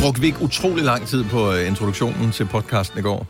[0.00, 3.26] Brugte vi ikke utrolig lang tid på øh, introduktionen til podcasten i går?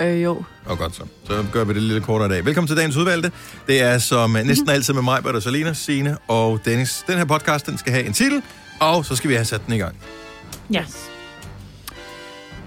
[0.00, 0.42] Øh, jo.
[0.66, 1.02] Og godt så.
[1.24, 2.44] Så gør vi det lidt kortere i dag.
[2.44, 3.32] Velkommen til dagens udvalgte.
[3.66, 7.04] Det er som øh, næsten altid med mig, Bert Salina, Signe og Dennis.
[7.06, 8.42] Den her podcast, den skal have en titel,
[8.80, 9.96] og så skal vi have sat den i gang.
[10.72, 10.84] Ja.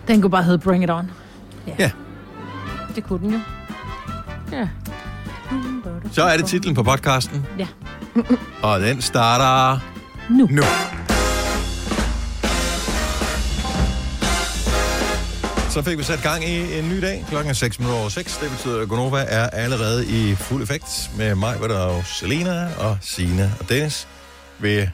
[0.07, 1.11] Den kunne bare hedde Bring It On.
[1.79, 1.91] Ja.
[2.95, 3.39] Det kunne den jo.
[4.51, 4.67] Ja.
[6.11, 7.45] Så er det titlen på podcasten.
[7.59, 7.67] Ja.
[8.61, 9.79] Og den starter
[10.29, 10.47] Nu.
[10.51, 10.63] nu.
[15.73, 17.25] Så fik vi sat gang i en ny dag.
[17.29, 18.37] Klokken er 6 minutter over 6.
[18.37, 22.69] Det betyder, at Gonova er allerede i fuld effekt med mig, hvor der er Selena
[22.77, 24.07] og Sine og Dennis
[24.59, 24.87] ved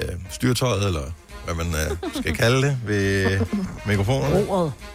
[0.00, 1.02] øh, styrtøjet, eller
[1.44, 3.40] hvad man øh, skal kalde det, ved
[3.86, 4.32] mikrofonen.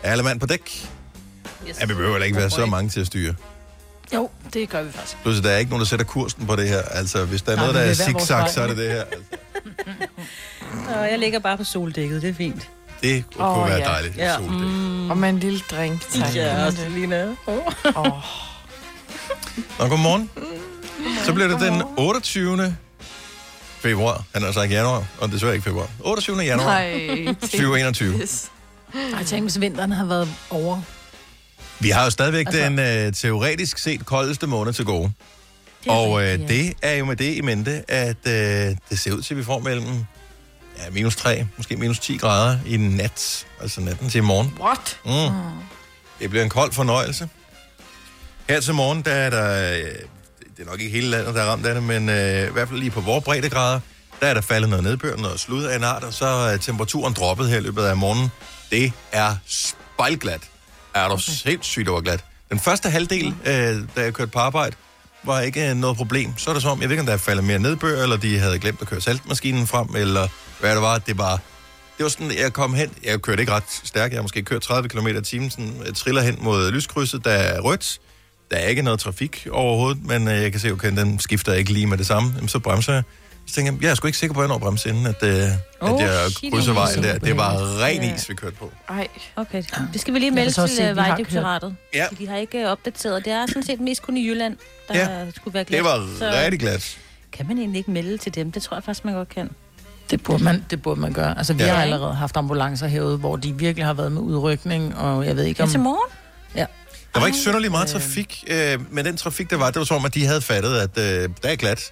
[0.04, 0.90] Er alle mand på dæk?
[1.70, 1.80] Yes.
[1.80, 3.36] Ja, vi behøver ikke være så mange til at styre.
[4.14, 5.18] Jo, det gør vi faktisk.
[5.22, 6.82] Plus, der er ikke nogen, der sætter kursen på det her.
[6.82, 9.04] Altså, hvis der er Nej, noget, der er zigzag, så er det det her.
[10.88, 12.70] Altså, Og jeg ligger bare på soldækket, det er fint.
[13.04, 13.86] Det kunne Åh, være ja.
[13.86, 14.18] dejligt.
[14.18, 14.36] Ja.
[14.36, 14.62] Sol, det.
[14.62, 15.10] Mm.
[15.10, 16.10] Og med en lille drink.
[16.10, 16.36] Tak.
[16.36, 17.26] Ja, Selina.
[17.48, 17.58] Oh.
[17.86, 18.06] Åh,
[19.80, 20.30] Nå, godmorgen.
[21.26, 22.76] Så bliver det den 28.
[23.80, 24.24] februar.
[24.34, 25.88] Han har sagt januar, og desværre ikke februar.
[26.00, 26.38] 28.
[26.38, 27.26] januar Nej.
[27.42, 28.14] 2021.
[28.22, 28.52] Yes.
[28.94, 30.82] Jeg tænker, hvis vinteren har været over.
[31.80, 35.12] Vi har jo stadigvæk Altså- den øh, teoretisk set koldeste måned til gode.
[35.88, 39.34] Og øh, det er jo med det i mente, at øh, det ser ud til,
[39.34, 39.86] at vi får mellem
[40.78, 44.58] ja, minus 3, måske minus 10 grader i nat, altså natten til i morgen.
[44.60, 45.00] What?
[45.06, 45.36] Mm.
[46.20, 47.30] Det bliver en kold fornøjelse.
[48.50, 49.86] Her til morgen, der er der, øh,
[50.58, 52.68] det er nok ikke hele landet, der er ramt af det, men øh, i hvert
[52.68, 53.80] fald lige på vores breddegrader,
[54.22, 57.14] der er der faldet noget nedbør, noget slud af en art, og så er temperaturen
[57.14, 58.32] droppet her i løbet af morgenen.
[58.72, 60.42] Det er spejlglat.
[60.94, 61.32] Er du okay.
[61.46, 62.24] helt sygt overglat.
[62.50, 64.76] Den første halvdel, øh, da jeg kørte på arbejde,
[65.24, 66.38] var ikke noget problem.
[66.38, 68.18] Så er det som om, jeg ved ikke, om der er faldet mere nedbør, eller
[68.18, 70.28] de havde glemt at køre saltmaskinen frem, eller
[70.60, 70.98] hvad det var.
[70.98, 71.40] Det var
[71.98, 74.62] det var sådan, jeg kom hen, jeg kørte ikke ret stærkt, jeg har måske kørt
[74.62, 78.00] 30 km i timen, sådan, jeg triller hen mod lyskrydset, der er rødt,
[78.52, 81.74] der er ikke noget trafik overhovedet, men øh, jeg kan se, okay, den skifter ikke
[81.74, 83.04] lige med det samme, Jamen, så bremser jeg.
[83.48, 85.24] Så tænker jeg, jeg er sgu ikke sikker på, at jeg når bremse inden, at,
[85.24, 87.18] øh, at Oh, jeg shit, krydser er vejen der.
[87.18, 88.16] Det var ren Ja.
[88.16, 88.72] is, vi kørte på.
[88.90, 89.08] Ej.
[89.36, 89.64] Okay,
[89.94, 91.76] det skal vi lige melde til se, Vejdirektoratet.
[91.94, 92.06] Ja.
[92.20, 93.26] De har ikke øh, opdateret.
[93.26, 94.58] Det er sådan set mest kun i Jylland,
[94.88, 95.32] der ja.
[95.36, 95.78] skulle være glat.
[95.78, 96.98] Det var Så rigtig glat.
[97.32, 98.52] Kan man egentlig ikke melde til dem?
[98.52, 99.50] Det tror jeg faktisk, man godt kan.
[100.12, 101.38] Det burde man, det burde man gøre.
[101.38, 101.68] Altså, vi Ja.
[101.70, 101.74] ja.
[101.76, 105.44] har allerede haft ambulancer herude, hvor de virkelig har været med udrykning, og jeg ved
[105.44, 105.70] ikke Ja, om...
[105.70, 106.10] til morgen?
[107.14, 109.98] Der var ikke synderlig meget trafik, øh, men den trafik, der var, det var som
[109.98, 111.92] om, at de havde fattet, at øh, der er glat.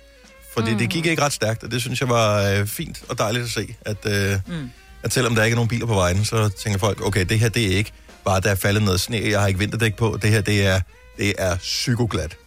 [0.54, 0.78] Fordi mm.
[0.78, 3.52] det gik ikke ret stærkt, og det synes jeg var øh, fint og dejligt at
[3.52, 3.76] se.
[3.82, 4.70] At, øh, mm.
[5.04, 7.50] at selvom der ikke er nogen biler på vejen, så tænker folk, okay, det her
[7.50, 7.92] det er ikke
[8.26, 10.18] bare, der er faldet noget sne, jeg har ikke vinterdæk på.
[10.22, 10.80] Det her, det er,
[11.18, 12.38] det er psykoglat.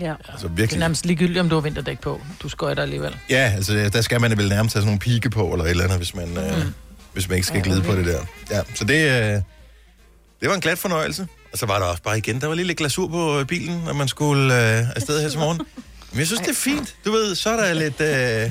[0.00, 0.10] Ja.
[0.28, 0.78] Altså Det er virkelig.
[0.80, 2.20] nærmest ligegyldigt, om du har vinterdæk på.
[2.42, 3.16] Du skøjter alligevel.
[3.30, 5.84] Ja, altså der skal man vel nærmest have sådan nogle pigge på, eller et eller
[5.84, 6.64] andet, hvis man, øh,
[7.12, 8.20] hvis man ikke skal glide på det der.
[8.50, 9.42] Ja, så det, øh,
[10.40, 11.26] det var en glat fornøjelse.
[11.52, 13.82] Og så var der også bare igen, der var lige lidt glasur på øh, bilen,
[13.84, 15.60] når man skulle øh, afsted her til morgen.
[16.10, 16.94] Men jeg synes, det er fint.
[17.04, 18.00] Du ved, så er der lidt...
[18.00, 18.50] Øh,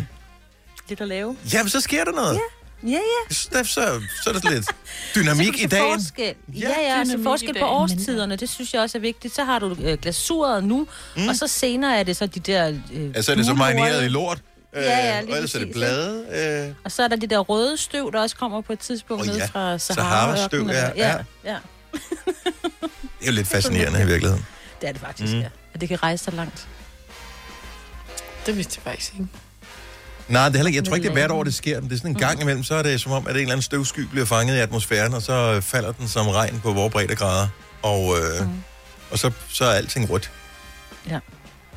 [0.90, 1.38] Lidt at lave.
[1.54, 2.40] jamen, så sker der noget.
[2.84, 3.36] Ja, ja.
[3.54, 4.66] Der, så, så er der lidt
[5.16, 6.00] dynamik i dagen.
[6.00, 6.36] Forskel.
[6.54, 9.36] Ja, Ja, ja, ja så forskel på årstiderne, det synes jeg også er vigtigt.
[9.36, 10.88] Så har du øh, glasuret nu,
[11.18, 11.28] mm.
[11.28, 12.68] og så senere er det så de der...
[12.94, 14.38] Øh, Altså, er det så marineret i lort?
[14.76, 16.26] Øh, Ja, ja, lige og ellers er det blade.
[16.68, 19.22] Øh, Og så er der det der røde støv, der også kommer på et tidspunkt
[19.22, 19.34] oh, ja.
[19.34, 20.92] ned fra Sahara-støv, Sahara.
[20.96, 21.18] ja, ja.
[21.44, 21.58] ja, ja.
[23.20, 24.46] det er jo lidt fascinerende i virkeligheden.
[24.82, 25.40] Det er det faktisk, mm.
[25.40, 25.48] ja.
[25.74, 26.68] At det kan rejse så langt.
[28.46, 29.28] Det vidste jeg faktisk ikke.
[30.32, 30.78] Nej, det er heller ikke.
[30.78, 31.80] Jeg tror ikke, det er hvert år, det sker.
[31.80, 33.62] Det er sådan en gang imellem, så er det som om, at en eller anden
[33.62, 37.48] støvsky bliver fanget i atmosfæren, og så øh, falder den som regn på vores breddegrader.
[37.84, 38.54] Og, øh, mm.
[39.12, 40.32] og så, så er alting rødt.
[41.10, 41.20] Ja,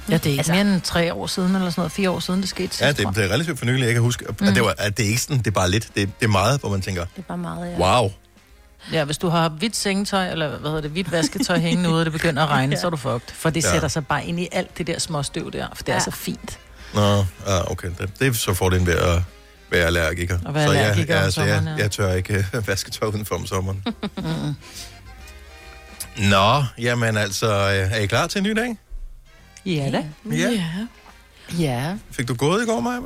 [0.06, 2.20] det er ikke Altså- altså, mere end tre år siden, eller sådan noget, fire år
[2.20, 4.25] siden, det skete sidst, Ja, det, det er relativt for nylig, jeg kan huske.
[4.41, 4.47] Mm.
[4.47, 5.88] Det, var, at det er ikke sådan, det er bare lidt.
[5.97, 8.00] Det, det er meget, hvor man tænker, Det er bare meget, ja.
[8.00, 8.10] wow.
[8.93, 12.05] Ja, hvis du har hvidt sengetøj, eller hvad hedder det, hvidt vasketøj hængende ude, og
[12.05, 13.20] det begynder at regne, så er du fucked.
[13.34, 13.70] For det Ja.
[13.70, 16.00] sætter sig bare ind i alt det der små støv der, for det er Ja.
[16.00, 16.58] så fint.
[16.94, 17.88] Nå, ja, okay.
[17.99, 19.23] Det, det er så fordelen ved at
[19.70, 20.38] være allergiker.
[20.49, 21.82] At være så allergiker jeg, om altså, sommeren, jeg, ja.
[21.82, 23.85] jeg tør ikke øh, vaske tøj udenfor om sommeren.
[26.31, 28.76] Nå, jamen altså, øh, er I klar til en ny dag?
[29.67, 30.05] Ja da.
[30.37, 30.50] Ja.
[30.50, 30.61] Ja.
[31.58, 33.00] Ja, Fik du gået i går, Maja?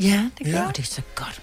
[0.00, 0.50] ja det Ja.
[0.52, 1.40] gør det er så godt.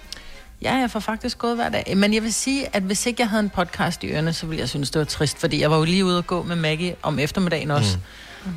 [0.62, 1.94] Ja, jeg får faktisk gået hver dag.
[1.98, 4.60] Men jeg vil sige, at hvis ikke jeg havde en podcast i ørene, så ville
[4.62, 5.38] jeg synes, det var trist.
[5.40, 7.98] Fordi jeg var jo lige ude og gå med Maggie om eftermiddagen også.
[7.98, 8.04] Mm.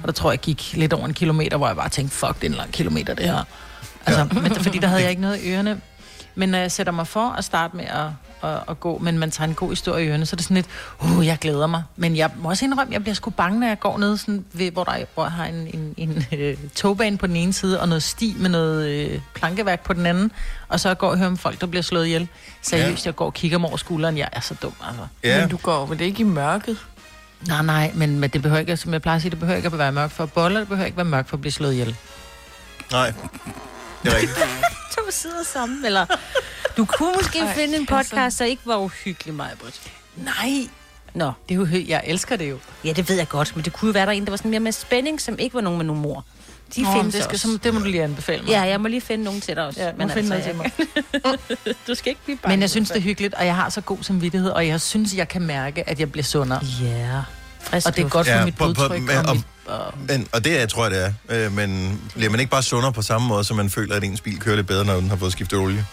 [0.03, 2.35] Og der tror jeg, jeg gik lidt over en kilometer, hvor jeg bare tænkte, fuck,
[2.35, 3.45] det er en lang kilometer, det her.
[4.07, 4.41] Altså, ja.
[4.41, 5.81] men, fordi der havde jeg ikke noget i ørene.
[6.35, 8.07] Men når jeg sætter mig for at starte med at,
[8.51, 10.55] at, at gå, men man tager en god historie i ørene, så er det sådan
[10.55, 10.67] lidt,
[11.01, 11.83] uh, jeg glæder mig.
[11.97, 14.71] Men jeg må også indrømme, jeg bliver sgu bange, når jeg går ned, sådan ved,
[14.71, 17.81] hvor, der, er- hvor jeg har en, en, en øh, togbane på den ene side,
[17.81, 20.33] og noget sti med noget øh, plankeværk på den anden,
[20.69, 22.29] og så går jeg og hører om folk, der bliver slået ihjel.
[22.63, 23.09] Seriøst, Ja.
[23.09, 25.03] jeg går og kigger mig over skulderen, jeg er så dum, altså.
[25.25, 26.77] Ja, Men du går vel ikke i mørket?
[27.49, 29.67] Nej, nej, men, men det behøver ikke, som jeg plejer at sige, det behøver ikke
[29.67, 31.73] at være mørkt for at bolle, det behøver ikke være mørkt for at blive slået
[31.73, 31.97] ihjel.
[32.91, 33.13] nej.
[34.03, 34.39] Det er rigtigt.
[34.97, 36.07] To sider sammen, eller...
[36.77, 37.95] Du kunne måske Ej, finde en altså.
[38.11, 39.81] podcast, der ikke var uhyggelig, mig, Britt.
[40.17, 40.69] Nej,
[41.15, 42.59] Nå, det er jo, jeg elsker det jo.
[42.85, 44.37] ja, det ved jeg godt, men det kunne jo være, der er en, der var
[44.37, 46.25] sådan mere med spænding, som ikke var nogen med nogen mor.
[46.77, 47.53] De Nå, findes det, skal, også.
[47.53, 48.51] så, det må du lige anbefale mig.
[48.51, 49.81] Ja, jeg må lige finde nogen til dig også.
[49.83, 50.71] Ja, men finde noget til mig.
[51.89, 52.53] du skal ikke blive bange.
[52.57, 55.15] Men jeg synes, det er hyggeligt, og jeg har så god samvittighed, og jeg synes,
[55.15, 56.61] jeg kan mærke, at jeg bliver sundere.
[56.83, 57.21] Ja,
[57.61, 59.01] frisk Og det er godt for Ja, mit på- på- blodtryk.
[59.03, 61.47] men og om- mit, og, Men, og det er, jeg tror jeg, det er.
[61.47, 64.21] Øh, men bliver man ikke bare sundere på samme måde, så man føler, at ens
[64.21, 65.87] bil kører lidt bedre, når den har fået skiftet olie?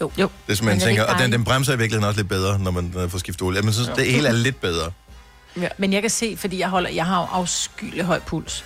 [0.00, 0.28] jo, jo.
[0.46, 2.58] Det er som man er tænker, og den, den bremser i virkeligheden også lidt bedre,
[2.58, 3.62] når man fået skiftet olie.
[3.62, 4.90] Men synes, det hele er lidt bedre.
[5.78, 8.64] Men jeg kan se, fordi jeg, holder, jeg har jo afskyelig høj puls.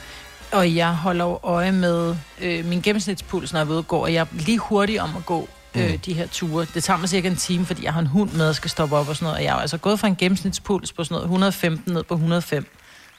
[0.53, 3.97] Og jeg holder jo øje med øh, min gennemsnitspuls, når jeg er ude og gå,
[3.97, 5.99] og jeg er lige hurtig om at gå øh, Mm.
[5.99, 6.67] de her ture.
[6.75, 8.97] Det tager mig cirka en time, fordi jeg har en hund med, og skal stoppe
[8.97, 9.37] op og sådan noget.
[9.39, 12.67] Og jeg er altså gået fra en gennemsnitspuls på sådan noget 115 ned på 105.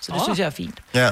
[0.02, 0.26] Så det oh.
[0.26, 0.80] synes jeg er fint.
[0.94, 1.10] Ja,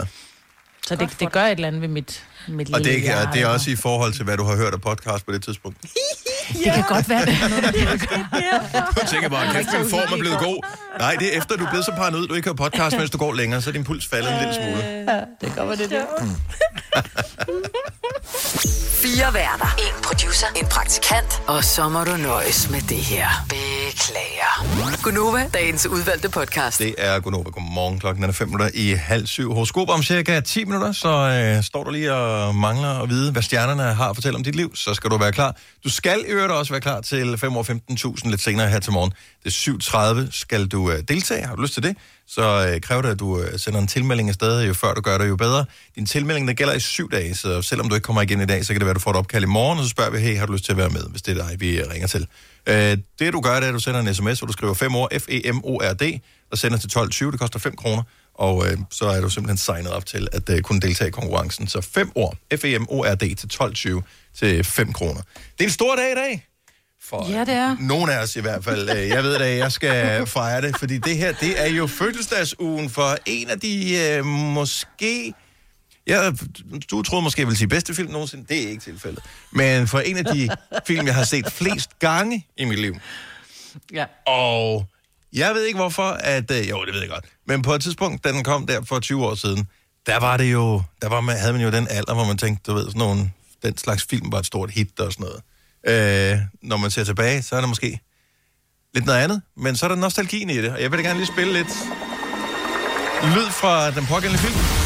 [0.87, 3.33] Så det, det gør et eller andet ved mit, mit og det, lille er, og
[3.33, 5.77] det er også i forhold til, hvad du har hørt af podcast på det tidspunkt.
[6.53, 9.01] Det kan godt være, det er noget, der.
[9.01, 10.65] Du tænker bare, kæft, din form er blevet god.
[10.99, 13.17] Nej, det er efter, du er blevet så paranoid, du ikke har podcast, mens du
[13.17, 14.81] går længere, så er din puls faldet en lille smule.
[15.41, 16.35] Det kan godt være, det er det.
[19.03, 19.75] Fire værter.
[19.77, 20.47] En producer.
[20.55, 21.41] En praktikant.
[21.47, 23.27] Og så må du nøjes med det her.
[23.49, 25.01] Beklager.
[25.03, 26.79] Gunova, dagens udvalgte podcast.
[26.79, 27.49] Det er Gunova.
[27.49, 27.99] Godmorgen.
[27.99, 29.53] Klokken er 5 minutter i halv syv.
[29.53, 33.41] Horoskop om cirka 10 minutter, så øh, står du lige og mangler at vide, hvad
[33.41, 34.75] stjernerne har at fortælle om dit liv.
[34.75, 35.55] Så skal du være klar.
[35.83, 38.93] Du skal i øvrigt også være klar til 5 år 15.000 lidt senere her til
[38.93, 39.13] morgen.
[39.43, 40.31] Det er 7.30.
[40.31, 41.45] Skal du øh, deltage?
[41.45, 41.97] Har du lyst til det?
[42.27, 44.61] Så øh, kræver det, at du øh, sender en tilmelding afsted.
[44.61, 45.65] Jo før du gør det, jo bedre.
[45.95, 48.65] Din tilmelding, der gælder i syv dage, så selvom du ikke kommer igen i dag,
[48.65, 50.17] så kan det være, at du får et opkald i morgen, og så spørger vi,
[50.17, 52.07] hey, har du lyst til at være med, hvis det er dig, vi øh, ringer
[52.07, 52.27] til.
[52.67, 54.95] Øh, det du gør, det er, at du sender en sms, hvor du skriver 5
[54.95, 56.19] år, F-E-M-O-R-D,
[56.51, 57.31] og sender til 12.20.
[57.31, 58.03] Det koster 5 kroner,
[58.33, 61.67] og øh, så er du simpelthen signet op til at øh, kunne deltage i konkurrencen.
[61.67, 64.01] Så 5 år, F-E-M-O-R-D til 12.20
[64.39, 65.21] til 5 kroner.
[65.57, 66.47] Det er en stor dag i dag.
[67.01, 67.77] For Ja, det er.
[67.79, 68.89] Nogen af os i hvert fald.
[68.89, 71.87] Øh, Jeg ved da, at jeg skal fejre det, fordi det her, det er jo
[71.87, 75.33] fødselsdagsugen for en af de øh, måske...
[76.07, 76.31] Ja,
[76.91, 78.45] du troede måske, jeg ville sige bedste film nogensinde.
[78.49, 79.23] Det er ikke tilfældet.
[79.51, 80.49] Men for en af de
[80.87, 82.95] film, jeg har set flest gange i mit liv.
[83.93, 84.05] Ja.
[84.27, 84.85] Og
[85.33, 86.51] jeg ved ikke hvorfor, at...
[86.51, 87.25] Øh, jo, det ved jeg godt.
[87.47, 89.67] Men på et tidspunkt, da den kom der for 20 år siden,
[90.05, 90.81] der var det jo...
[91.01, 93.31] Der var man, havde man jo den alder, hvor man tænkte, du ved, sådan nogle,
[93.63, 95.41] den slags film var et stort hit og sådan noget.
[95.87, 97.99] Øh, når man ser tilbage, så er det måske
[98.93, 101.19] lidt noget andet, men så er der nostalgien i det, og jeg vil da gerne
[101.19, 101.73] lige spille lidt
[103.23, 104.76] lyd fra den pågældende film.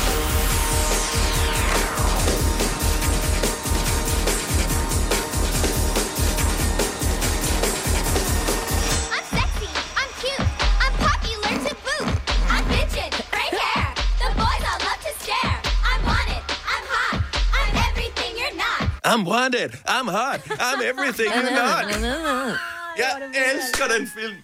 [19.11, 21.83] I'm wanted, I'm hot, I'm everything you're not.
[22.97, 23.11] Jeg
[23.55, 24.35] elsker den film.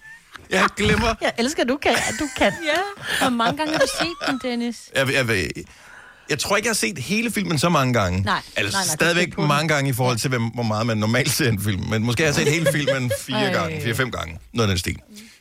[0.49, 1.15] Jeg glemmer...
[1.21, 1.91] Jeg elsker, at du kan.
[1.91, 2.53] At du kan.
[2.65, 2.77] Ja,
[3.21, 4.77] hvor mange gange har du set den, Dennis?
[4.95, 5.49] Jeg, jeg, jeg,
[6.29, 8.21] jeg tror ikke, jeg har set hele filmen så mange gange.
[8.21, 11.31] Nej, altså, nej, nej, stadigvæk mange gange i forhold til, hvem- hvor meget man normalt
[11.31, 11.81] ser en film.
[11.89, 13.53] Men måske har jeg set hele filmen fire Ej.
[13.53, 14.39] gange, fire-fem gange.
[14.53, 14.97] Noget af den stil.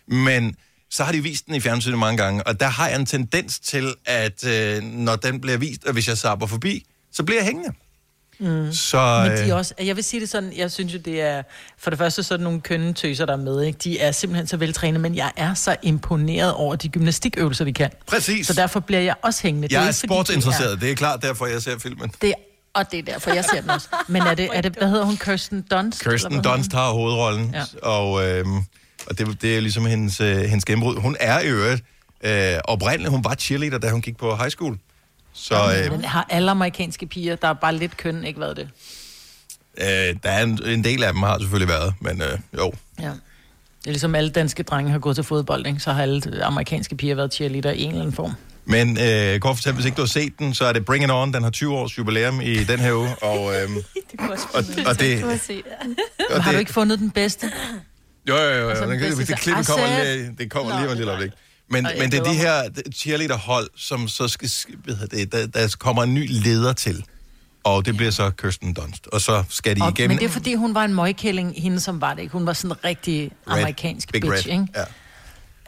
[0.08, 0.56] Men
[0.90, 3.58] så har de vist den i fjernsynet mange gange, og der har jeg en tendens
[3.60, 7.46] til, at øh, når den bliver vist, og hvis jeg sapper forbi, så bliver jeg
[7.46, 7.72] hængende.
[8.38, 8.72] Mm.
[8.72, 11.20] Så, Men de øh, er også, jeg vil sige det sådan, jeg synes jo, det
[11.20, 11.42] er,
[11.78, 13.78] for det første sådan nogle kønne tøser, der er med, ikke?
[13.84, 17.90] de er simpelthen så veltrænet, men jeg er så imponeret over de gymnastikøvelser, de kan.
[18.06, 18.46] præcis.
[18.46, 19.68] Så derfor bliver jeg også hængende.
[19.68, 20.80] Det jeg er ikke, fordi de sportsinteresseret.
[20.80, 22.12] Det er klart, derfor jeg ser filmen.
[22.22, 22.34] Det er,
[22.74, 23.88] og det er derfor, jeg ser den også.
[24.08, 26.04] Men er det, er det hvad hedder hun, Kirsten Dunst?
[26.04, 27.88] Kirsten Dunst har hovedrollen, Ja.
[27.88, 28.56] og, øhm,
[29.06, 30.96] og det, det er ligesom hendes, øh, hendes gennembrud.
[30.96, 31.84] Hun er i øvrigt
[32.24, 34.78] øh, oprindeligt, hun var cheerleader, da hun gik på high school.
[35.36, 38.68] Så øh, Den har alle amerikanske piger, der er bare lidt køn, ikke været det?
[39.80, 42.72] øh, der er en, en del af dem har selvfølgelig været, men øh, jo.
[43.00, 43.06] Ja.
[43.06, 45.80] Det er ligesom alle danske drenge har gået til fodbold, ikke?
[45.80, 48.32] så har alle amerikanske piger været cheerleader i en eller anden form.
[48.64, 51.10] Men øh, kort fortalt, hvis ikke du har set den, så er det Bring It
[51.10, 51.32] On.
[51.34, 53.16] Den har 20 års jubilæum i den her uge.
[53.22, 53.68] Og, øh,
[54.10, 55.40] Det kunne også og, og det...
[55.42, 55.96] Set det.
[56.36, 57.50] Og Har du det ikke fundet den bedste?
[58.28, 58.58] jo, jo, jo.
[58.58, 58.68] jo.
[58.68, 60.90] Altså, Den, det, det det så- klippe I kommer, lige, det kommer lige om et
[60.90, 61.32] det lille øjeblik.
[61.70, 62.62] Men, men det er de her
[62.94, 64.50] cheerleaderhold, som så skal,
[64.88, 67.04] hedder det, der, der kommer en ny leder til.
[67.64, 69.06] Og det bliver så Kirsten Dunst.
[69.06, 70.08] Og så skal de Og, igennem...
[70.10, 72.32] men det er fordi, hun var en møgkælling, hende som var det ikke.
[72.32, 74.52] Hun var sådan en rigtig Red, amerikansk Big bitch, Red.
[74.52, 74.66] ikke?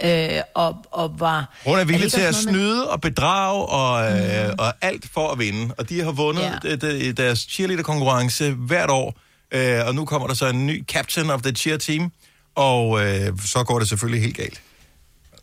[0.03, 0.37] Ja.
[0.39, 1.57] Øh, og, og var...
[1.67, 4.13] Hun er villig det til at noget med- snyde og bedrage og,
[4.47, 5.75] øh, og alt for at vinde.
[5.79, 6.77] Og de har vundet Ja.
[6.77, 9.19] de, deres cheerleader-konkurrence hvert år.
[9.53, 12.13] Øh, og nu kommer der så en ny captain of the cheer team.
[12.55, 14.61] Og øh, så går det selvfølgelig helt galt.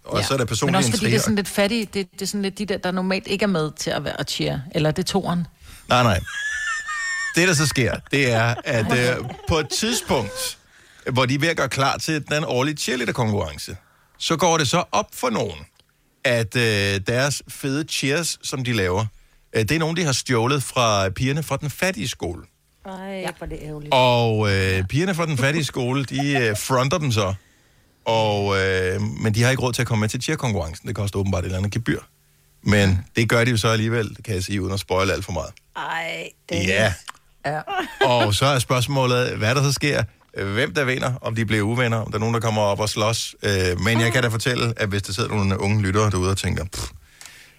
[0.05, 0.25] Og ja.
[0.25, 2.25] så er der Men personlige også fordi det er sådan lidt fattige, det, det er
[2.25, 4.59] sådan lidt de der, der normalt ikke er med til at være cheer.
[4.75, 5.47] Eller det er toren.
[5.89, 6.19] Nej, nej.
[7.35, 10.57] Det, der så sker, det er, at øh, på et tidspunkt,
[11.13, 13.77] hvor de er ved at gøre klar til den årlige cheerleader-konkurrence,
[14.17, 15.59] så går det så op for nogen,
[16.23, 19.05] at øh, deres fede cheers, som de laver,
[19.55, 22.43] øh, det er nogen, de har stjålet fra pigerne fra den fattige skole.
[22.85, 23.29] Ej, ja.
[23.41, 23.93] er det ærgerligt.
[23.93, 27.33] Og øh, pigerne fra den fattige skole, de øh, fronter dem så.
[28.05, 30.87] Og, øh, men de har ikke råd til at komme med til cheer-konkurrencen.
[30.87, 31.99] Det koster åbenbart et eller andet gebyr.
[32.63, 35.25] Men det gør de jo så alligevel, det kan jeg sige, uden at spoile alt
[35.25, 35.51] for meget.
[35.75, 36.93] Ej, det Ja.
[37.45, 37.61] Ja.
[38.05, 40.03] Og så er spørgsmålet, hvad der så sker.
[40.53, 42.89] Hvem der vinder, om de bliver uvenner, om der er nogen, der kommer op og
[42.89, 43.35] slås.
[43.43, 46.37] Øh, Men jeg kan da fortælle, at hvis der sidder nogle unge lyttere derude og
[46.37, 46.83] tænker, Pff,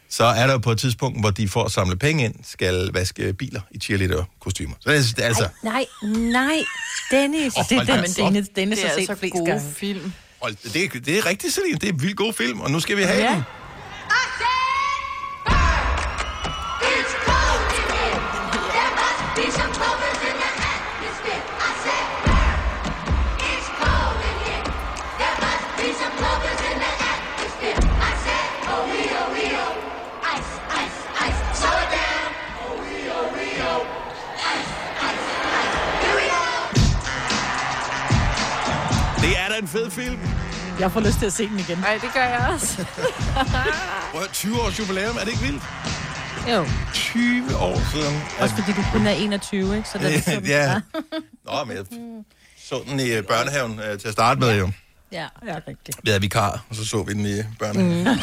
[0.09, 2.91] så er der jo på et tidspunkt, hvor de for at samle penge ind, skal
[2.93, 4.75] vaske biler i cheerleader-kostymer.
[4.81, 5.49] Så det er, det altså...
[5.63, 5.85] Nej,
[6.33, 6.57] nej,
[7.11, 7.53] Dennis.
[7.59, 8.15] Åh, Det er Dennis
[8.57, 9.73] Det har er set altså flest gode gange.
[9.77, 10.01] film.
[10.01, 10.26] Hold, det, det
[11.19, 11.79] er rigtigt, Celine.
[11.79, 13.35] Det er en vildt god film, og nu skal vi have Ja.
[13.35, 13.43] den.
[39.67, 40.19] En fed film.
[40.81, 41.79] Jeg får lyst til at se den igen.
[41.79, 42.77] Nej, det gør jeg også.
[44.11, 45.63] Prøv at høre, 20 års jubilæum, er det ikke vildt?
[46.51, 48.23] Jo, 20 år siden.
[48.39, 49.89] også fordi du kun er 21, ikke?
[49.89, 50.81] Så det er sådan, ja.
[51.47, 51.85] Nå, men jeg
[52.59, 54.71] så den i øh, børnehaven øh, til at starte med jo.
[55.13, 55.99] Ja, er rigtigt.
[56.03, 58.19] Vi havde vikar, og så så vi den i børnehaven.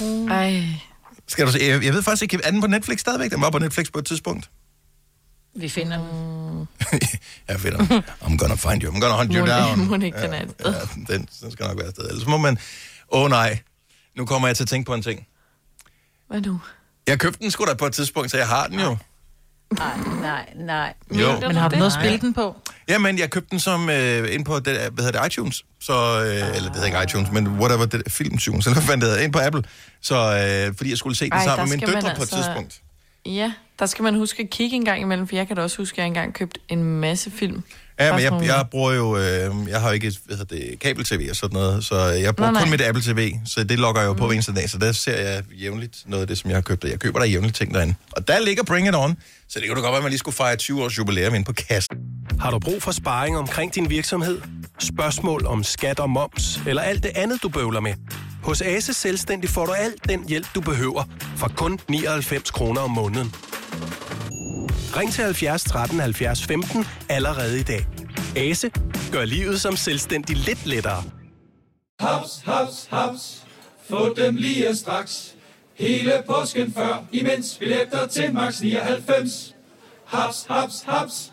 [0.00, 0.28] Mm.
[0.30, 0.62] Ej.
[1.28, 3.30] Skal du se, jeg, jeg ved faktisk ikke, er den på Netflix stadigvæk?
[3.30, 4.50] Den var på Netflix på et tidspunkt.
[5.54, 6.35] Vi finder den.
[7.48, 8.02] Jeg finder den.
[8.22, 8.92] I'm gonna find you.
[8.92, 9.78] I'm gonna hunt you down.
[9.88, 10.72] må ikke, den er et sted.
[10.72, 12.08] Ja, den, den skal nok være et sted.
[12.08, 12.58] Ellers må man...
[13.12, 13.58] Åh oh, nej,
[14.16, 15.26] nu kommer jeg til at tænke på en ting.
[16.28, 16.60] Hvad nu?
[17.06, 18.96] Jeg købte den sgu da på et tidspunkt, så jeg har den jo.
[19.78, 20.94] Nej, nej, nej.
[21.10, 21.40] Jo.
[21.40, 22.56] Men har du noget at spille den på?
[22.88, 25.64] Jamen, jeg købte den som øh, ind på det, hvad hedder det, iTunes.
[25.80, 29.08] Så, øh, eller det hedder ikke iTunes, men whatever, det Filmtunes, eller hvad fanden det
[29.08, 29.62] hedder, ind på Apple.
[30.00, 32.36] Så, øh, fordi jeg skulle se den Ej, sammen med man døtre på et altså-
[32.36, 32.80] tidspunkt.
[33.26, 35.76] Ja, der skal man huske at kigge en gang imellem, for jeg kan da også
[35.76, 37.62] huske, at jeg engang købte en masse film.
[37.98, 41.26] Ja, men jeg, jeg bruger jo, øh, jeg har jo ikke hvad hedder det, kabel-tv
[41.30, 44.08] og sådan noget, så jeg bruger Nå, kun mit Apple TV, så det logger jeg
[44.08, 46.56] jo på hver eneste dag, så der ser jeg jævnligt noget af det, som jeg
[46.56, 47.94] har købt, og jeg køber der jævnligt ting derinde.
[48.12, 49.16] Og der ligger Bring It On,
[49.48, 51.44] så det kunne da godt være, at man lige skulle fejre 20 års jubilæum ind
[51.44, 51.96] på kassen.
[52.40, 54.40] Har du brug for sparring omkring din virksomhed?
[54.78, 57.94] Spørgsmål om skat og moms, eller alt det andet, du bøvler med?
[58.46, 61.04] Hos Ase Selvstændig får du alt den hjælp, du behøver,
[61.36, 63.34] for kun 99 kroner om måneden.
[64.96, 67.86] Ring til 70 13 70 15 allerede i dag.
[68.36, 68.70] Ase
[69.12, 71.02] gør livet som selvstændig lidt lettere.
[72.00, 73.44] Haps, haps, haps.
[73.88, 75.34] Få dem lige straks.
[75.74, 79.54] Hele påsken før, imens billetter til max 99.
[80.04, 81.32] Haps, haps, haps.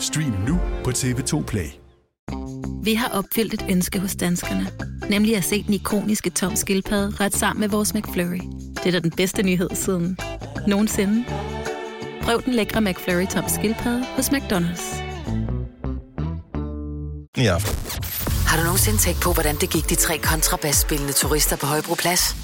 [0.00, 1.66] Stream nu på TV2 Play.
[2.82, 4.70] Vi har opfyldt et ønske hos danskerne.
[5.10, 8.40] Nemlig at se den ikoniske tom skildpadde ret sammen med vores McFlurry.
[8.76, 10.18] Det er da den bedste nyhed siden
[10.66, 11.24] nogensinde.
[12.22, 15.02] Prøv den lækre McFlurry tom skildpadde hos McDonald's.
[17.36, 18.02] Aften.
[18.46, 22.36] Har du nogensinde tænkt på, hvordan det gik de tre kontrabasspillende turister på Højbroplads?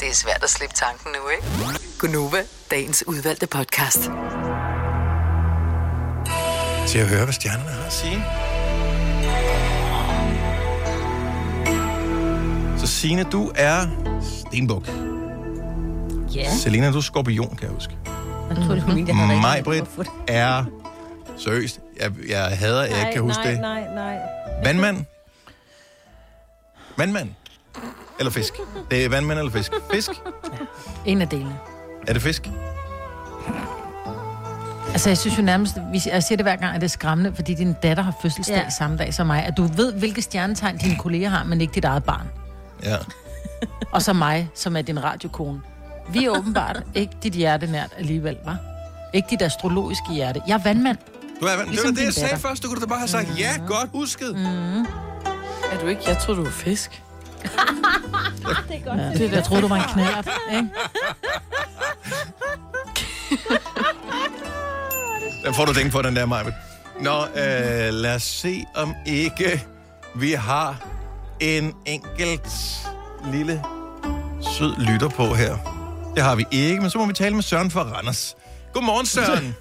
[0.00, 1.78] Det er svært at slippe tanken nu, ikke?
[1.98, 4.10] Gunova, dagens udvalgte podcast.
[6.92, 8.24] Til at høre, hvad stjernerne har at sige.
[12.78, 13.86] Så Signe, du er
[14.22, 14.88] Stenbuk.
[16.34, 17.96] Ja, Selina, du er skorpion, kan jeg huske.
[18.50, 19.84] rigtig Majbrit
[20.28, 20.64] er...
[21.36, 23.60] Seriøst, jeg, jeg hader, jeg ikke kan huske nej, det.
[23.60, 24.18] Nej, nej,
[24.64, 25.04] Vandmand?
[26.96, 27.30] Vandmand?
[28.18, 28.54] Eller fisk?
[28.90, 29.72] Det er vandmand eller fisk?
[29.94, 30.10] Fisk?
[31.04, 31.58] En af delene.
[32.08, 32.50] Er det fisk?
[34.92, 37.54] Altså, jeg synes jo nærmest, jeg siger det hver gang, at det er skræmmende, fordi
[37.54, 38.70] din datter har fødselsdag Ja.
[38.70, 41.84] samme dag som mig, at du ved, hvilke stjernetegn dine kolleger har, men ikke dit
[41.84, 42.26] eget barn.
[42.82, 42.96] Ja.
[43.92, 45.60] Og så mig, som er din radiokone.
[46.08, 48.56] Vi er åbenbart ikke dit hjerte nært alligevel, var?
[49.14, 50.40] Ikke dit astrologiske hjerte.
[50.48, 50.96] Jeg er vandmand.
[51.40, 52.48] Du er, det Ligesom var det, jeg sagde datter.
[52.48, 52.62] først.
[52.62, 54.34] Du kunne da bare have sagt, ja, godt husket.
[54.36, 54.80] Mm.
[55.72, 56.02] Er du ikke?
[56.06, 57.02] Jeg tror du er fisk.
[57.42, 59.00] det er godt.
[59.00, 59.12] Ja.
[59.12, 60.68] Det, jeg troede, du var en knallert, ikke?
[65.44, 66.54] Den får du tænkt på, den der, Majbet.
[67.00, 69.66] Nå, øh, lad os se, om ikke
[70.14, 70.86] vi har
[71.40, 72.48] en enkelt
[73.32, 73.64] lille
[74.42, 75.56] sød lytter på her.
[76.14, 78.36] Det har vi ikke, men så må vi tale med Søren fra Randers.
[78.72, 79.56] Godmorgen, Søren.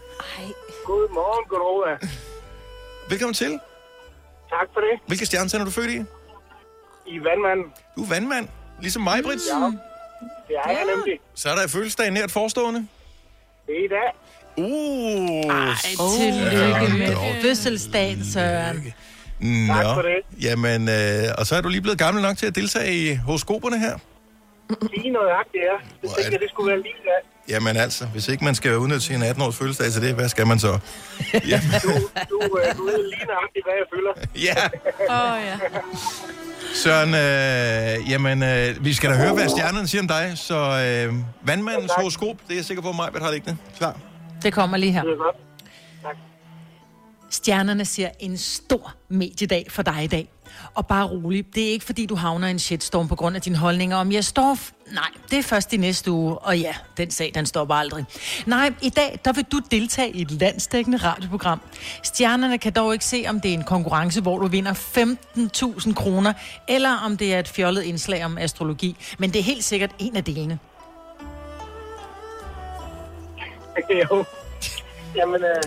[0.86, 2.10] Godmorgen, godmorgen.
[3.10, 3.60] Velkommen til.
[4.50, 5.00] Tak for det.
[5.08, 5.98] Hvilke stjernetegn er du født i?
[7.08, 7.66] I vandmanden.
[7.96, 8.48] Du er vandmand,
[8.82, 9.42] ligesom mig, Britt.
[9.50, 9.56] Ja,
[10.48, 11.20] det er jeg nemlig.
[11.36, 12.88] Så er der fødselsdag nært forestående.
[13.68, 14.12] Det er i dag.
[14.58, 15.76] Uh, Ej,
[16.18, 18.94] tillykke med fødselsdagen, Søren.
[19.40, 19.74] Nå.
[19.74, 20.44] Tak for det.
[20.44, 23.80] Jamen, øh, og så er du lige blevet gammel nok til at deltage i horoskoperne
[23.80, 23.98] her.
[24.96, 25.78] Lige nøjagtigt, ja.
[26.02, 27.54] Det tænkte jeg, det skulle være lige da.
[27.54, 30.60] Jamen altså, hvis ikke man skal udnytte sin 18-års fødselsdag til det, hvad skal man
[30.60, 30.80] så?
[31.48, 31.90] Jamen, Du,
[32.30, 34.14] du, øh, du ved lige nøjagtigt, hvad jeg føler.
[34.48, 34.60] ja.
[35.16, 35.58] Åh, oh, ja.
[36.74, 40.32] Søren, øh, jamen, øh, vi skal da høre, hvad stjernerne siger om dig.
[40.36, 41.14] Så øh,
[41.48, 43.58] vandmandens horoskop, det er jeg sikker på, mig, har liggende.
[43.78, 44.11] Klar.
[44.44, 45.04] Det kommer lige her.
[45.04, 45.36] Det er godt.
[47.30, 50.30] Stjernerne siger en stor mediedag for dig i dag.
[50.76, 53.42] Og bare rolig, det er ikke fordi, du havner i en shitstorm på grund af
[53.42, 54.58] dine holdninger om, jeg står...
[54.94, 58.06] Nej, det er først i næste uge, og ja, den sag, den stopper aldrig.
[58.46, 61.62] Nej, i dag, der vil du deltage i et landsdækkende radioprogram.
[62.04, 66.34] Stjernerne kan dog ikke se, om det er en konkurrence, hvor du vinder 15.000 kroner,
[66.68, 68.96] eller om det er et fjollet indslag om astrologi.
[69.18, 70.60] Men det er helt sikkert en af delene.
[74.04, 74.26] jo.
[75.16, 75.64] Jamen, øh,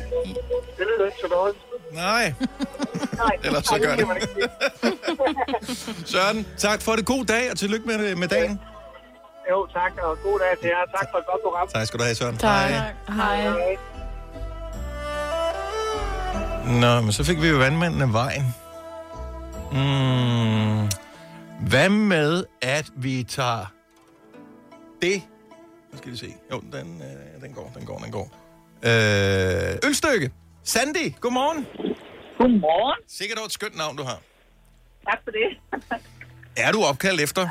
[0.76, 1.58] det lyder ikke så dårligt.
[1.92, 2.34] Nej.
[3.16, 4.06] Nej, Ellers så nej, gør det.
[6.12, 7.06] Søren, tak for det.
[7.06, 8.60] God dag, og tillykke med, med dagen.
[9.50, 10.98] Jo, tak, og god dag til jer.
[10.98, 11.68] Tak for et godt program.
[11.68, 12.36] Tak skal du have, Søren.
[12.36, 12.70] Tak.
[12.70, 12.92] Hej.
[13.08, 13.76] Hej.
[16.80, 18.54] Nå, men så fik vi jo vandmanden af vejen.
[19.72, 20.88] Mm.
[21.68, 23.72] Hvad med, at vi tager
[25.02, 25.22] det?
[25.92, 26.34] Nu skal vi se.
[26.52, 28.26] Jo, den, øh, den går, den går, den går.
[28.82, 30.30] Øh, ølstykke.
[30.64, 31.66] Sandy, godmorgen.
[32.38, 33.00] Godmorgen.
[33.08, 34.18] Sikkert et skønt navn, du har.
[35.10, 35.48] Tak for det.
[36.56, 37.48] Er du opkaldt efter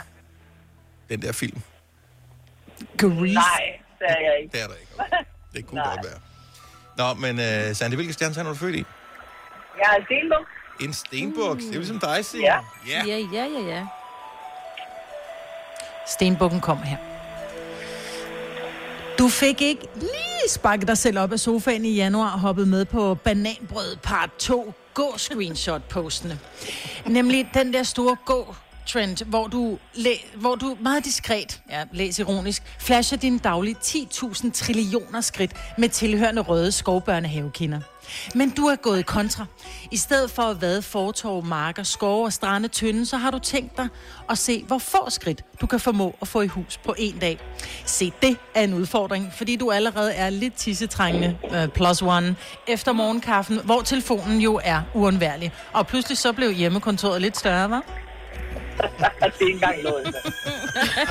[1.09, 1.61] den der film?
[2.97, 3.33] Grease.
[3.33, 4.51] Nej, det er jeg ikke.
[4.51, 4.91] Det er der ikke.
[4.99, 5.23] Okay.
[5.53, 6.19] Det kunne godt være.
[6.97, 8.85] Nå, men uh, Sandy, hvilke stjernetegn er du født i?
[9.77, 10.47] Jeg er stenbuk.
[10.81, 11.57] En stenbuk.
[11.57, 12.45] Det er jo ligesom dig, Signe.
[12.45, 12.59] Ja.
[12.87, 13.03] ja.
[13.07, 13.87] Ja, ja, ja, ja.
[16.07, 17.12] Stenbukken kommer her.
[19.23, 22.85] Du fik ikke lige sparket dig selv op af sofaen i januar og hoppet med
[22.85, 26.39] på bananbrød part 2 gå screenshot postene.
[27.07, 28.55] Nemlig den der store gå
[28.87, 34.51] trend, hvor du, læ- hvor du meget diskret, ja, læs ironisk, flasher dine daglige 10.000
[34.51, 37.79] trillioner skridt med tilhørende røde skovbørnehavekinder.
[38.35, 39.45] Men du er gået kontra.
[39.91, 43.77] I stedet for at vade fortorv, marker, skove og strande tynde, så har du tænkt
[43.77, 43.87] dig
[44.29, 47.39] at se, hvor få skridt du kan formå at få i hus på en dag.
[47.85, 52.35] Se, det er en udfordring, fordi du allerede er lidt tissetrængende, uh, plus one,
[52.67, 55.51] efter morgenkaffen, hvor telefonen jo er uundværlig.
[55.73, 58.02] Og pludselig så blev hjemmekontoret lidt større, var?
[58.77, 58.87] Det
[59.23, 60.05] er ikke engang noget.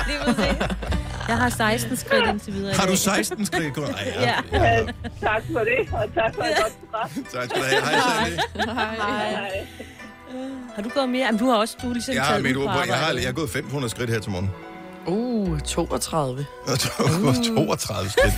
[0.07, 0.67] Lige præcis.
[1.27, 2.73] Jeg har 16 skridt indtil videre.
[2.75, 2.97] Har du dag.
[2.97, 3.73] 16 skridt?
[3.73, 4.21] God, ej, Ja.
[4.53, 4.63] ja.
[4.63, 4.79] Ja.
[5.21, 7.09] tak for det, og tak for et godt program.
[7.33, 7.81] Tak skal du have.
[7.81, 8.69] Hej, Sandy.
[8.69, 9.65] Hej.
[10.75, 11.25] Har du gået mere?
[11.25, 12.71] Jamen, du har også du ligesom Jeg har taget mit ud på.
[12.71, 13.19] Jeg har, arbejde.
[13.19, 14.51] jeg har gået 500 skridt her til morgen.
[15.05, 16.45] Uh, 32.
[16.67, 17.03] Og to-
[17.55, 18.33] 32 skridt.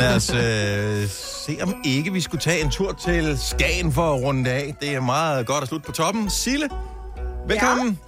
[0.00, 1.08] Lad os øh,
[1.46, 4.74] se, om ikke vi skulle tage en tur til Skagen for at runde af.
[4.80, 6.30] Det er meget godt at slutte på toppen.
[6.30, 6.68] Sille,
[7.48, 7.98] velkommen.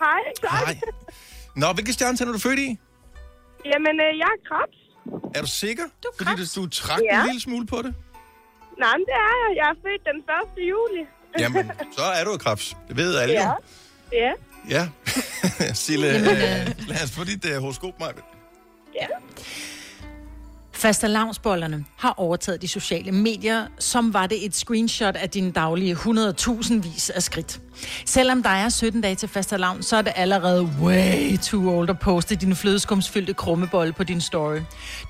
[0.00, 0.50] Hej, tak.
[0.66, 0.80] Hej.
[1.56, 2.78] Nå, hvilke stjernetegn er du født i?
[3.64, 4.78] Jamen, øh, jeg er krebs.
[5.36, 5.84] Er du sikker?
[6.02, 7.20] Du Fordi du, du trak Ja.
[7.20, 7.94] en lille smule på det.
[8.78, 9.56] Nej, men det er jeg.
[9.56, 10.18] Jeg er født den
[10.62, 10.68] 1.
[10.68, 11.02] juli.
[11.38, 12.76] Jamen, så er du krebs.
[12.88, 13.46] Det ved alle Ja.
[13.48, 13.54] jo.
[14.12, 14.32] Ja.
[14.68, 14.88] Ja.
[15.84, 18.12] Sille, Jamen, øh, lad os få dit uh, horoskop, Maja.
[18.94, 19.06] Ja.
[20.86, 26.74] Fastelavnsbollerne har overtaget de sociale medier, som var det et screenshot af dine daglige 100.000
[26.74, 27.60] vis af skridt.
[28.04, 31.98] Selvom der er 17 dage til fastelavn, så er det allerede way too old at
[31.98, 34.58] poste din flødeskumsfyldte krummebolle på din story.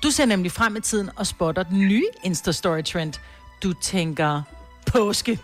[0.03, 3.13] Du ser nemlig frem i tiden og spotter den nye Insta-story-trend.
[3.63, 4.41] Du tænker,
[4.85, 5.39] påske.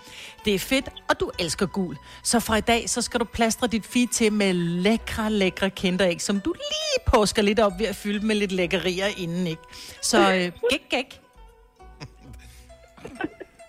[0.46, 1.98] Det er fedt, og du elsker gul.
[2.24, 6.22] Så fra i dag, så skal du plastre dit feed til med lækre, lækre kinderæg,
[6.22, 9.62] som du lige påsker lidt op ved at fylde med lidt lækkerier inden, ikke?
[10.02, 11.20] Så øh, gæk, gæk.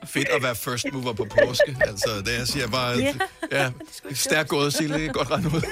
[0.05, 1.77] fedt at være first mover på påske.
[1.81, 3.15] Altså, det jeg siger bare, Ja.
[3.53, 3.71] ja,
[4.15, 5.61] stærkt gået, Sille, godt regnet ud.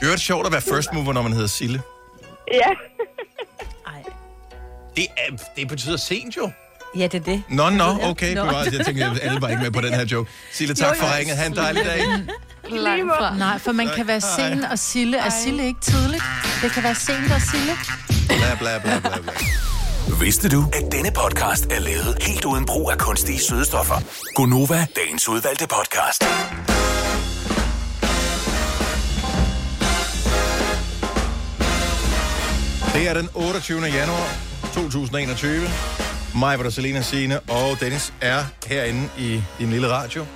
[0.00, 1.82] Det er sjovt at være first mover, når man hedder Sille.
[2.52, 2.70] Ja.
[4.96, 6.50] Det, er, det betyder sent jo.
[6.96, 7.42] Ja, det er det.
[7.48, 8.34] Nå, nå, okay.
[8.34, 8.44] Nå.
[8.44, 8.72] Bevares.
[8.72, 10.30] Jeg tænker, at alle var ikke med på den her joke.
[10.52, 11.36] Sille, tak for ringet.
[11.36, 12.00] Ha' en dejlig dag.
[12.70, 13.36] Langt fra.
[13.36, 15.18] Nej, for man kan være sen og Sille.
[15.18, 16.22] Er Sille ikke tidligt?
[16.62, 17.72] Det kan være sent og Sille.
[18.28, 19.32] Bla, bla, bla, bla, bla.
[20.20, 23.94] Vidste du, at denne podcast er lavet helt uden brug af kunstige sødestoffer?
[24.34, 26.24] Gonova, dagens udvalgte podcast.
[32.94, 33.80] Det er den 28.
[33.80, 34.28] januar
[34.74, 35.62] 2021.
[36.34, 40.26] Mig, hvor der Selena Signe og Dennis er herinde i din lille radio.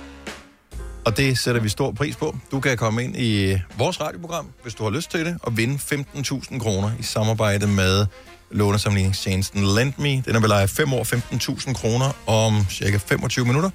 [1.05, 2.37] Og det sætter vi stor pris på.
[2.51, 5.75] Du kan komme ind i vores radioprogram, hvis du har lyst til det, og vinde
[5.75, 8.05] 15.000 kroner i samarbejde med
[8.51, 10.21] lånesamligningstjenesten LendMe.
[10.25, 13.69] Den er vel af 5 år 15.000 kroner om cirka 25 minutter.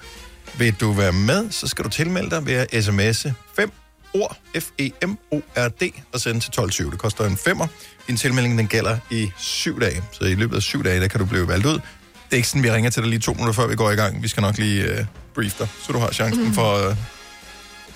[0.59, 3.73] Vil du være med, så skal du tilmelde dig ved at sms'e 5
[4.15, 6.91] ord, F-E-M-O-R-D, og sende til 12.20.
[6.91, 7.67] Det koster en femmer.
[8.07, 11.21] Din tilmelding den gælder i syv dage, så i løbet af syv dage, der kan
[11.21, 11.81] du blive valgt ud.
[12.33, 13.95] Det er ikke sådan, vi ringer til dig lige to minutter før vi går i
[13.95, 14.23] gang.
[14.23, 16.55] Vi skal nok lige uh, brief dig, så du har chancen mm.
[16.55, 16.97] for at uh,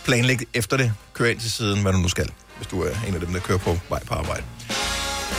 [0.05, 0.93] planlægge efter det.
[1.15, 3.41] Køre ind til siden, hvad du nu skal, hvis du er en af dem, der
[3.41, 4.43] kører på vej på arbejde.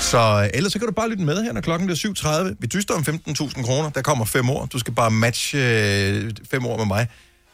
[0.02, 2.56] Så uh, ellers så kan du bare lytte med her, når klokken bliver 7.30.
[2.60, 3.90] Vi dyster om 15.000 kroner.
[3.90, 4.66] Der kommer fem år.
[4.66, 7.08] Du skal bare matche uh, fem år med mig.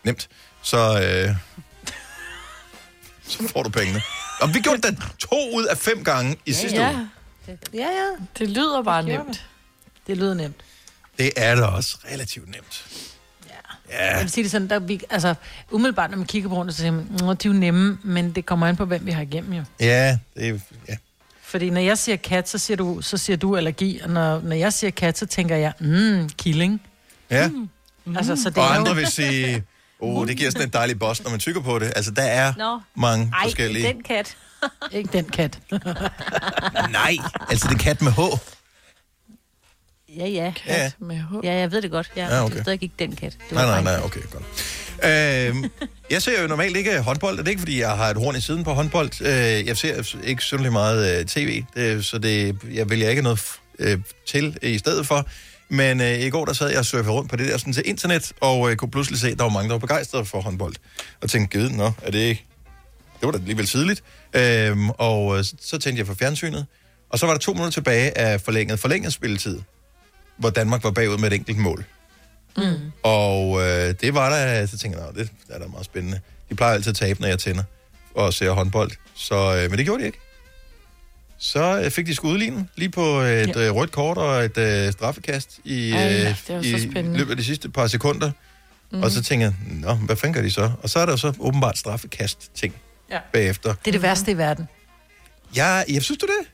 [0.03, 0.29] Nemt.
[0.62, 1.36] Så, uh,
[3.27, 4.01] så får du pengene.
[4.41, 6.91] Og vi gjorde det to ud af fem gange i sidste ja.
[6.93, 7.10] uge.
[7.73, 8.10] Ja, ja.
[8.39, 9.47] Det lyder bare gjorde nemt.
[10.08, 10.56] Det lyder nemt.
[11.19, 12.86] Det er da også relativt nemt.
[13.89, 14.13] Ja.
[14.15, 15.36] Jeg vil sige det sådan, der vi, altså,
[15.71, 18.32] umiddelbart, når man kigger på rundt, så siger man, "Nå, de er jo nemme, men
[18.32, 19.63] det kommer an på, hvem vi har igennem jo.
[19.80, 20.95] Ja, det er, ja.
[21.43, 24.56] Fordi når jeg siger kat, så siger du, så siger du allergi, og når, når
[24.56, 26.82] jeg siger kat, så tænker jeg, mm, killing.
[27.30, 27.47] ja.
[27.47, 27.69] Mm.
[28.17, 28.95] Altså, så det Og er andre jo...
[28.95, 29.63] vil sige,
[29.99, 31.93] oh, det giver sådan en dejlig boss, når man tykker på det.
[31.95, 32.80] Altså, der er Nå.
[32.95, 33.88] mange Ej, forskellige...
[33.88, 34.36] den kat.
[34.91, 35.60] Ikke den kat.
[36.89, 37.17] Nej,
[37.49, 38.19] altså det er kat med H.
[40.17, 40.54] Ja, ja.
[40.67, 40.91] Ja.
[40.99, 41.34] Med H.
[41.43, 42.12] Ja, jeg ved det godt.
[42.15, 42.54] Ja, Ja, okay.
[42.54, 43.32] Det er stadig ikke den kat.
[43.32, 44.43] Det Nej, var nej, bare nej, okay, godt.
[45.04, 45.71] Øhm,
[46.10, 48.36] jeg ser jo normalt ikke håndbold, og det er ikke, fordi jeg har et horn
[48.36, 49.21] i siden på håndbold.
[49.21, 53.39] Øh, jeg ser ikke synderlig meget øh, tv, det, så det, jeg vælger ikke noget
[53.80, 55.28] øh, til i stedet for.
[55.69, 57.84] Men øh, i går der sad jeg og surfede rundt på det der sådan til
[57.86, 60.76] internet, og øh, kunne pludselig se, at der var mange, der var begejstrede for håndbold.
[61.21, 62.45] Og tænkte, gud, nå, er det ikke...
[63.19, 64.04] Det var da alligevel tidligt.
[64.34, 66.65] Øhm, og øh, så tændte jeg for fjernsynet,
[67.10, 69.60] og så var der to minutter tilbage af forlænget, forlænget spilletid,
[70.38, 71.86] hvor Danmark var bagud med et enkelt mål.
[72.58, 72.63] Mm.
[73.04, 76.19] Og øh, det var der, så tænkte jeg, "Nå, det er da meget spændende.
[76.50, 77.63] De plejer altid at tabe, når jeg tænder
[78.15, 78.91] og ser håndbold.
[79.15, 80.19] Så, øh, men det gjorde de ikke.
[81.38, 83.67] Så øh, fik de sgu udlignet lige på et Ja.
[83.67, 87.43] øh, rødt kort og et øh, straffekast i, Ej, øh, så i løbet af de
[87.43, 88.28] sidste par sekunder.
[88.28, 88.34] Mm.
[88.98, 89.04] Mhm.
[89.04, 90.72] Og så tænkte jeg, nå, hvad fanden gør de så?
[90.84, 92.74] Og så er der så åbenbart straffekast-ting
[93.12, 93.19] Ja.
[93.34, 93.74] bagefter.
[93.74, 94.67] Det er det værste i verden.
[95.56, 96.48] Jeg, jeg synes du det?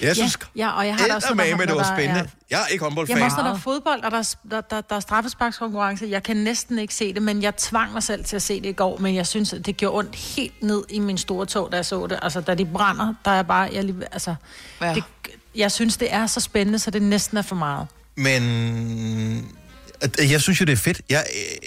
[0.00, 2.30] Jeg synes, ja, ja, og jeg har det også, med, der- det var der spændende.
[2.50, 3.16] Jeg er ikke håndboldfan.
[3.16, 6.06] Jamen også, når der er fodbold, og der er, der, der, der er straffesparkskonkurrence.
[6.10, 8.68] Jeg kan næsten ikke se det, men jeg tvang mig selv til at se det
[8.68, 8.98] i går.
[8.98, 11.84] Men jeg synes, at det gjorde ondt helt ned i min store tog, da jeg
[11.86, 12.18] så det.
[12.22, 13.68] Altså, da de brænder, der er bare...
[13.72, 14.34] Jeg, lige- altså,
[14.80, 14.94] ja.
[14.94, 15.04] det,
[15.56, 17.86] jeg synes, det er så spændende, så det næsten er for meget.
[18.16, 18.42] Men
[20.30, 21.00] jeg synes jo, det er fedt.
[21.08, 21.24] Jeg,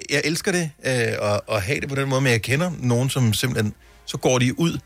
[0.09, 3.09] jeg elsker det øh, at, at have det på den måde, men jeg kender nogen,
[3.09, 3.73] som simpelthen,
[4.05, 4.77] så går de ud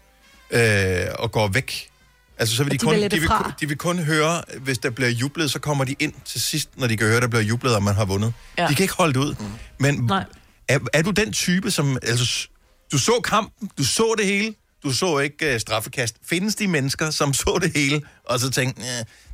[0.52, 1.90] øh, og går væk.
[2.38, 4.90] Altså, så vil de, de kun, de, vil, kun- de vil kun høre, hvis der
[4.90, 7.76] bliver jublet, så kommer de ind til sidst, når de kan høre, der bliver jublet,
[7.76, 8.34] og man har vundet.
[8.58, 8.68] Ja.
[8.68, 9.36] De kan ikke holde det ud.
[9.40, 9.46] Mm.
[9.80, 10.24] Men Nej.
[10.68, 11.98] er, er du den type, som...
[12.04, 12.48] Altså,
[12.92, 16.16] du så kampen, du så det hele, du så ikke uh, straffekast.
[16.30, 18.82] Findes de mennesker, som så det hele, og så tænkte,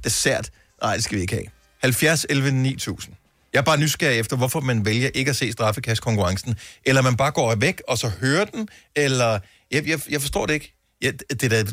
[0.04, 0.50] dessert,
[0.82, 1.46] nej, det skal vi ikke have.
[1.82, 3.16] 70, 11, 9000.
[3.54, 6.56] Jeg er bare nysgerrig efter, hvorfor man vælger ikke at se straffekastkonkurrencen.
[6.86, 9.40] Eller man bare går væk, og så hører den, eller...
[9.72, 10.74] Jeg, jeg, jeg forstår det ikke.
[11.02, 11.72] Det, det, er da-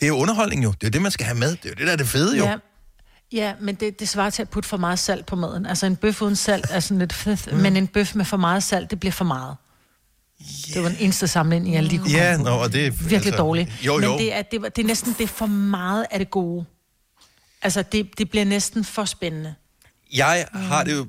[0.00, 0.72] det er jo underholdning jo.
[0.80, 1.50] Det er det, man skal have med.
[1.50, 2.44] Det er jo det, der er det fede jo.
[2.44, 2.56] Ja.
[3.32, 5.66] Ja, men det, det svarer til at putte for meget salt på maden.
[5.66, 7.58] Altså en bøf uden salt er sådan lidt fedt, mm.
[7.58, 9.56] men en bøf med for meget salt, det bliver for meget.
[10.42, 10.74] Yeah.
[10.74, 12.90] Det var en eneste sammenligning, jeg lige kunne Ja, komme nå, og det er...
[12.90, 13.70] Virkelig altså, dårligt.
[13.86, 14.10] Jo, jo.
[14.10, 16.64] Men det er, det, var- det er næsten det er for meget af det gode.
[17.62, 19.54] Altså, det, det bliver næsten for spændende.
[20.14, 21.06] Jeg har det jo...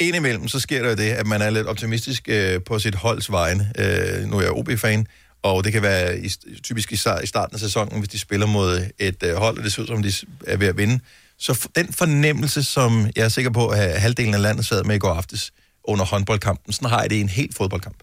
[0.00, 3.30] Indimellem, så sker der jo det, at man er lidt optimistisk øh, på sit holds
[3.32, 3.72] vegne.
[3.78, 5.06] Øh, nu er jeg OB-fan,
[5.42, 6.28] og det kan være i,
[6.62, 9.82] typisk i, starten af sæsonen, hvis de spiller mod et øh, hold, og det ser
[9.82, 10.12] ud som, de
[10.46, 11.00] er ved at vinde.
[11.38, 14.98] Så den fornemmelse, som jeg er sikker på, at halvdelen af landet sad med i
[14.98, 15.52] går aftes
[15.84, 17.96] under håndboldkampen, sådan har jeg det i en helt fodboldkamp.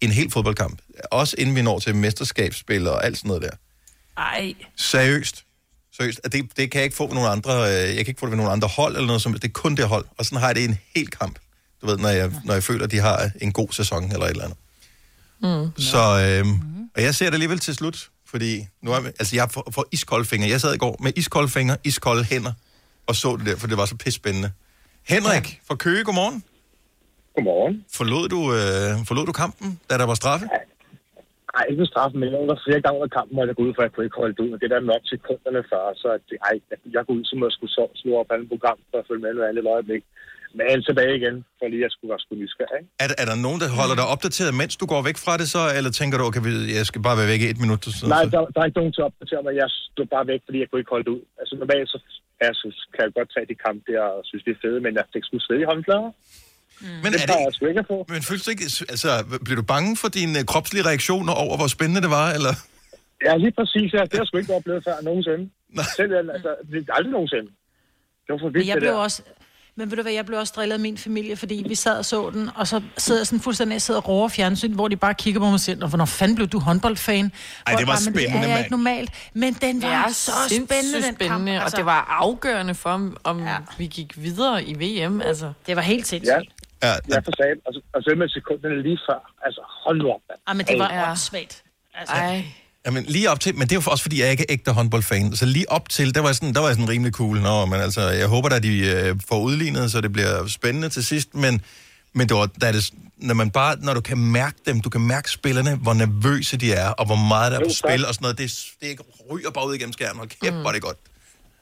[0.00, 0.78] En helt fodboldkamp.
[1.10, 3.50] Også inden vi når til mesterskabsspil og alt sådan noget der.
[4.16, 4.54] Ej.
[4.76, 5.44] Seriøst.
[5.96, 8.26] Seriøst, det, det kan jeg ikke få med nogle andre, øh, jeg kan ikke få
[8.26, 10.04] det med nogle andre hold eller noget som, det er kun det hold.
[10.18, 11.38] Og sådan har jeg det i en hel kamp.
[11.80, 14.30] Du ved, når jeg, når jeg føler, at de har en god sæson eller et
[14.30, 14.58] eller andet.
[15.42, 15.66] Mm.
[15.92, 16.44] Så, øh,
[16.96, 20.24] og jeg ser det alligevel til slut, fordi nu er, altså jeg får, får iskolde
[20.24, 20.48] fingre.
[20.48, 22.52] Jeg sad i går med iskolde fingre, iskolde hænder,
[23.08, 24.50] og så det der, for det var så pissespændende.
[25.08, 26.44] Henrik fra Køge, godmorgen.
[27.34, 27.84] Godmorgen.
[27.98, 30.46] Forlod du, øh, forlod du kampen, da der var straffe?
[31.54, 33.82] Nej, ikke med straffen, men under flere gange under kampen, hvor jeg gå ud, for
[33.86, 34.52] jeg kunne ikke holde det ud.
[34.54, 36.54] Og det der nok sekunderne før, så at, ej,
[36.96, 39.32] jeg går ud, som jeg skulle sove, slå op andet program, for at følge med
[39.34, 40.02] noget andet øjeblik.
[40.54, 42.80] Men tilbage igen, for lige at skulle være sgu nysgerrig.
[42.80, 42.90] ikke?
[43.04, 45.62] Er, er der nogen, der holder dig opdateret, mens du går væk fra det så,
[45.76, 46.40] eller tænker du, okay,
[46.78, 47.80] jeg skal bare være væk i et minut?
[47.84, 49.52] Så, Nej, der, der er ikke nogen til at opdatere mig.
[49.62, 51.24] Jeg stod bare væk, fordi jeg kunne ikke holde det ud.
[51.40, 51.98] Altså normalt så
[52.42, 54.92] ja, så kan jeg godt tage de kampe der og synes, det er fede, men
[54.98, 56.12] jeg fik sgu sved i håndflader.
[57.02, 57.28] Men det er
[57.60, 57.98] jeg at få.
[58.14, 59.10] Men føles du ikke, altså,
[59.46, 62.54] blev du bange for dine kropslige reaktioner over, hvor spændende det var, eller?
[63.26, 63.88] Ja, lige præcis.
[63.96, 64.02] Ja.
[64.08, 65.44] Det har jeg sgu ikke oplevet før nogensinde.
[65.96, 67.48] Selv, altså, det er aldrig nogensinde.
[68.24, 69.06] Det var for vildt, jeg det blev der.
[69.06, 69.22] også...
[69.78, 72.04] Men ved du hvad, jeg blev også drillet af min familie, fordi vi sad og
[72.04, 74.96] så den, og så sidder jeg sådan fuldstændig jeg sidder og roer fjernsyn, hvor de
[74.96, 77.32] bare kigger på mig og siger, "Nå, hvornår fanden blev du håndboldfan?
[77.66, 79.10] Ej, det var bare, "Men spændende, Det er jeg mand." ikke normalt.
[79.34, 81.48] Men den var Ja, så spændende, den spændende, kamp.
[81.48, 81.64] altså.
[81.66, 83.56] og det var afgørende for, om, om ja.
[83.78, 85.20] vi gik videre i VM.
[85.20, 85.52] Altså.
[85.66, 86.48] Det var helt sindssygt.
[86.82, 87.58] Ja, ja, ja for sagen.
[87.66, 89.32] Og, så- og så med sekunderne lige før.
[89.44, 90.40] Altså, hold nu op, mand.
[90.46, 91.10] Ah, men det var Ej.
[91.10, 91.62] åndssvagt.
[91.94, 92.14] Altså.
[92.14, 92.44] Ej.
[92.88, 95.36] Jamen, lige op til, men det er jo også, fordi jeg ikke er ægte håndboldfan,
[95.40, 97.36] så lige op til, der var sådan, der var sådan rimelig cool.
[97.48, 101.04] Nå, men altså, jeg håber, at de øh, får udlignet, så det bliver spændende til
[101.04, 101.54] sidst, men,
[102.16, 102.90] men det var, da det,
[103.28, 106.68] når man bare, når du kan mærke dem, du kan mærke spillerne, hvor nervøse de
[106.72, 108.48] er, og hvor meget der er på spil og sådan noget, det,
[108.82, 108.90] det
[109.30, 110.60] ryger bare ud igennem skærmen, og kæft, mm.
[110.60, 110.98] hvor er det godt.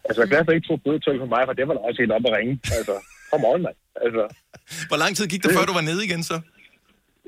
[0.05, 1.81] Altså, jeg er glad for, at I tog blodtryk på mig, for det var da
[1.89, 2.55] også helt op at ringe.
[2.79, 2.95] Altså,
[3.31, 3.79] kom on, mand.
[4.05, 4.23] Altså,
[4.91, 6.37] Hvor lang tid gik det, før du var nede igen så?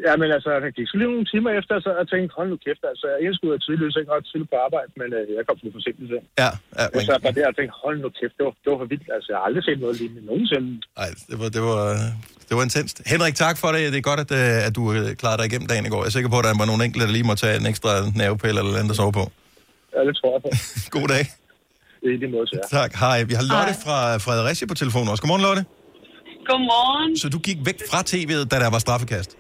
[0.06, 2.56] Ja, men altså, jeg gik så lige nogle timer efter, så jeg tænkte, hold nu
[2.66, 5.24] kæft, altså, jeg indskud jeg tidligere, så jeg ikke ret tidligt på arbejde, men øh,
[5.38, 6.16] jeg kom til forsinkelse.
[6.42, 8.78] Ja, ja Jeg sad bare der og tænkte, hold nu kæft, det var, det var
[8.82, 9.08] for vildt.
[9.16, 10.70] Altså, jeg har aldrig set noget lignende nogensinde.
[11.00, 11.80] Nej, det var, det var,
[12.48, 12.96] det var intenst.
[13.12, 13.80] Henrik, tak for det.
[13.92, 16.00] Det er godt, at, øh, at du øh, klarede dig igennem dagen i går.
[16.02, 17.90] Jeg er sikker på, at der var nogle enkelte, der lige må tage en ekstra
[18.20, 19.24] nervepille eller noget andet at sove på.
[19.94, 20.50] Ja, det tror jeg på.
[20.96, 21.24] God dag.
[22.02, 22.78] Det er det måde, så ja.
[22.78, 22.90] Tak.
[23.04, 23.18] Hej.
[23.30, 25.22] Vi har Lotte fra Fredericia på telefonen også.
[25.22, 25.62] Godmorgen, Lotte.
[26.48, 27.16] Godmorgen.
[27.22, 29.30] Så du gik væk fra tv'et, da der var straffekast?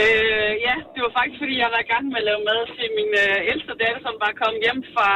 [0.00, 2.88] Øh, ja, det var faktisk, fordi jeg var i gang med at lave mad til
[2.98, 5.10] min øh, ældste datter, som var kommet hjem fra,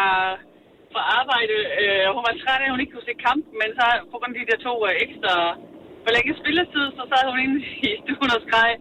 [0.92, 1.56] fra arbejde.
[1.80, 4.32] Øh, hun var træt af, at hun ikke kunne se kampen, men så på grund
[4.34, 5.34] af de der to øh, ekstra
[6.06, 8.72] forlænget spilletid, så sad hun inde i stuen og skreg.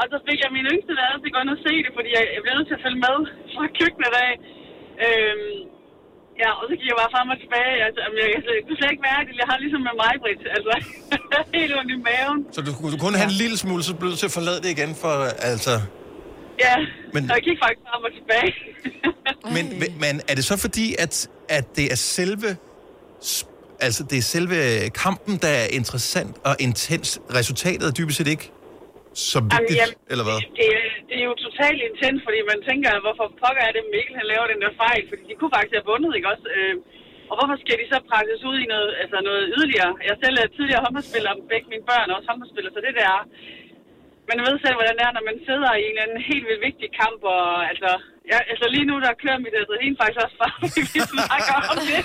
[0.00, 2.08] Og så fik jeg min yngste datter til at gå ind og se det, fordi
[2.16, 3.16] jeg, jeg blev nødt til at følge med
[3.54, 4.32] fra køkkenet af.
[5.06, 5.36] Øh,
[6.42, 7.74] ja, og så gik jeg bare frem og tilbage.
[7.86, 9.32] Altså, jamen, jeg, jeg, jeg kunne slet ikke være det.
[9.42, 10.42] Jeg har ligesom med mig, Britt.
[10.56, 10.72] Altså,
[11.58, 12.38] helt ondt i maven.
[12.54, 14.70] Så du, du kunne have en lille smule, så blev du til at forlade det
[14.76, 15.14] igen, for
[15.52, 15.72] altså...
[16.66, 16.74] Ja,
[17.14, 18.52] Men- og jeg gik faktisk frem og tilbage.
[19.56, 19.64] Men,
[20.04, 22.48] men er det så fordi, at, at det er selve...
[23.80, 24.56] Altså, det er selve
[25.04, 27.20] kampen, der er interessant og intens.
[27.34, 28.50] Resultatet er dybest set ikke
[29.14, 30.34] så vigtigt, jamen, eller hvad?
[30.34, 34.18] det, er- det er jo totalt intens, fordi man tænker, hvorfor pokker er det, Mikkel
[34.20, 35.02] han laver den der fejl?
[35.10, 36.46] Fordi de kunne faktisk have vundet, ikke også?
[36.56, 36.74] Øh,
[37.30, 39.92] og hvorfor skal de så presses ud i noget, altså noget yderligere?
[40.08, 43.12] Jeg selv er tidligere håndboldspiller, og begge mine børn er også håndboldspillere, så det der
[44.30, 46.62] man ved selv, hvordan det er, når man sidder i en eller anden helt vildt
[46.68, 47.90] vigtig kamp, og altså,
[48.32, 50.54] ja, altså lige nu, der kører mit adrenalin faktisk også bare,
[50.94, 52.00] vi snakker om det.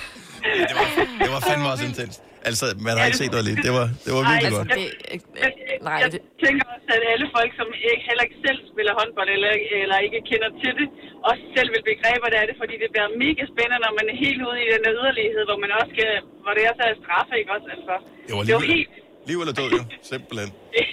[1.23, 2.19] Det var fandme også intenst.
[2.49, 3.58] Altså, man har ikke set noget lige.
[3.67, 4.67] Det var, det var virkelig Ej, godt.
[5.13, 5.51] Jeg, jeg,
[5.88, 6.10] nej, jeg
[6.45, 9.51] tænker også, at alle folk, som ikke, heller ikke selv spiller håndbold, eller,
[9.84, 10.88] eller ikke kender til det,
[11.29, 14.06] også selv vil begrebe, hvad det er det, fordi det bliver mega spændende, når man
[14.12, 16.10] er helt ude i den der yderlighed, hvor man også skal,
[16.43, 17.67] hvor det er så er straffe, ikke også?
[17.75, 17.95] Altså,
[18.27, 18.89] Det var det var helt...
[19.29, 19.82] liv eller død, jo.
[20.12, 20.49] Simpelthen.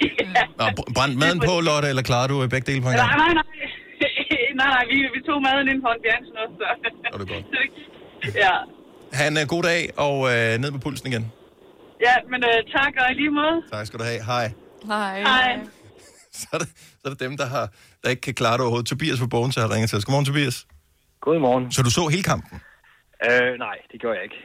[0.61, 3.19] Nå, br- brændte maden på, Lotte, eller klarer du begge dele på en Nej, gang?
[3.25, 3.47] nej, nej.
[4.61, 6.65] nej, nej, vi, vi tog maden ind på en fjernsyn også, så...
[7.05, 7.45] Det var det godt.
[8.45, 8.55] ja.
[9.19, 11.25] Ha' en god dag, og uh, ned med pulsen igen.
[12.07, 13.57] Ja, men uh, tak, og i lige måde.
[13.73, 14.23] Tak skal du have.
[14.33, 14.47] Hej.
[14.93, 15.21] Hej.
[15.31, 15.51] Hej.
[16.41, 16.69] Så er, det,
[17.01, 17.65] så er det dem, der, har,
[18.03, 18.89] der ikke kan klare det overhovedet.
[18.93, 20.05] Tobias på bogen, så har ringet til os.
[20.05, 20.57] Godmorgen, Tobias.
[21.27, 21.65] Godmorgen.
[21.75, 22.55] Så du så hele kampen?
[23.29, 24.41] Øh, nej, det gjorde jeg ikke.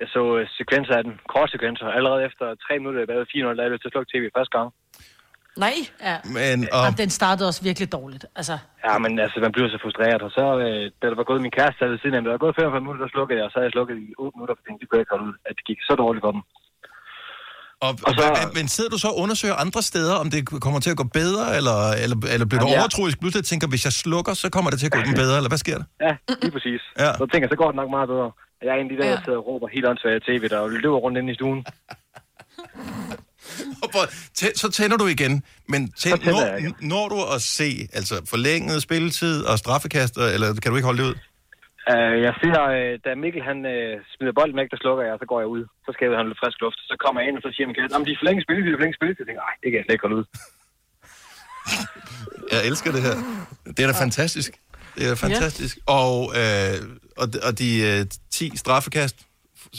[0.00, 1.14] Jeg så øh, sekvenser af den.
[1.34, 1.86] Kort sekvenser.
[1.98, 4.52] Allerede efter tre minutter, jeg var 4 der er jeg til at slukke tv første
[4.58, 4.68] gang.
[5.64, 5.76] Nej.
[6.08, 6.16] Ja.
[6.36, 6.82] Men, og...
[6.84, 8.24] Jamen, den startede også virkelig dårligt.
[8.38, 10.22] Altså, Ja, men altså, man bliver så frustreret.
[10.26, 12.44] Og så, øh, da der var gået min kæreste der ved siden af der var
[12.44, 14.60] gået 45 minutter, der slukkede jeg, og så havde jeg slukket i 8 minutter, for
[14.60, 16.42] jeg tænkte, det kunne jeg ikke holde ud, at det gik så dårligt for dem.
[17.86, 20.80] Og, og så, men, men sidder du så og undersøger andre steder, om det kommer
[20.80, 22.78] til at gå bedre, eller, eller, eller bliver du ja.
[22.78, 25.48] overtroisk pludselig tænker, hvis jeg slukker, så kommer det til at gå den bedre, eller
[25.48, 25.84] hvad sker der?
[26.06, 26.12] Ja,
[26.42, 26.80] lige præcis.
[26.98, 27.12] Ja.
[27.20, 28.28] Så tænker jeg, så går det nok meget bedre.
[28.58, 30.68] Og Jeg er en af de der, der sidder og råber helt åndssvagt tv, der
[30.68, 31.60] løber rundt inde i stuen.
[34.56, 39.44] Så tænder du igen, men tænd, tænder når, når du at se altså forlænget spilletid
[39.44, 41.14] og straffekast, eller kan du ikke holde det ud?
[41.90, 45.20] Uh, jeg ser, uh, da Mikkel han uh, smider bolden væk, der slukker jeg, og
[45.22, 45.62] så går jeg ud.
[45.86, 46.78] Så skal jeg ud og have lidt frisk luft.
[46.90, 48.78] Så kommer jeg ind, og så siger kære, at de er forlænget spilletid, de er
[48.80, 49.20] forlænget spilletid.
[49.22, 50.26] Jeg tænker, nej, det kan jeg slet ikke holde ud.
[52.54, 53.16] Jeg elsker det her.
[53.74, 54.52] Det er da fantastisk.
[54.96, 55.74] Det er fantastisk.
[56.00, 56.76] Og, øh,
[57.22, 58.00] og, de- og de øh,
[58.30, 59.16] 10 straffekast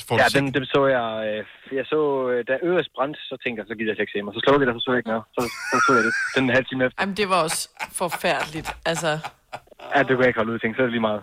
[0.08, 1.42] får ja, dem, dem så jeg, øh,
[1.78, 4.34] jeg så, øh, da Øres brændte, så tænkte jeg, så gider jeg ikke se mig.
[4.36, 5.24] Så slukkede jeg det, så så jeg ikke noget.
[5.36, 6.14] Så, så så jeg det.
[6.36, 6.98] Den en halv time efter.
[7.02, 7.62] Jamen, det var også
[8.02, 8.70] forfærdeligt.
[8.92, 9.12] Altså,
[9.96, 11.22] Ja, det kunne jeg ikke holde ud, tænkte, så er det lige meget.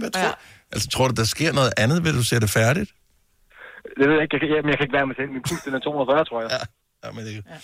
[0.00, 0.38] Hvad tror,
[0.72, 2.90] altså, tror du, der sker noget andet, ved du ser det færdigt?
[3.98, 5.24] Det ved jeg ikke, jeg, kan- jamen, jeg kan ikke være med til.
[5.32, 6.50] Min puls, den er 240, tror jeg.
[6.50, 6.62] Ja,
[7.06, 7.56] ja men det, ja.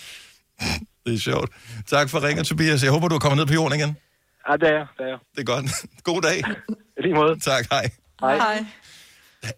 [1.05, 1.49] det er sjovt.
[1.87, 2.83] Tak for ringen, Tobias.
[2.83, 3.97] Jeg håber, du er kommet ned på jorden igen.
[4.49, 4.87] Ja, det er jeg.
[4.97, 5.19] Det er jeg.
[5.35, 5.65] Det er godt.
[6.09, 6.37] God dag.
[6.97, 7.39] I lige måde.
[7.39, 7.85] Tak, hej.
[8.21, 8.35] Hej.
[8.37, 8.65] Hej.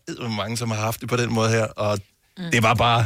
[0.08, 2.00] Der er mange, som har haft det på den måde her, og
[2.38, 2.44] mm.
[2.52, 3.06] det var bare...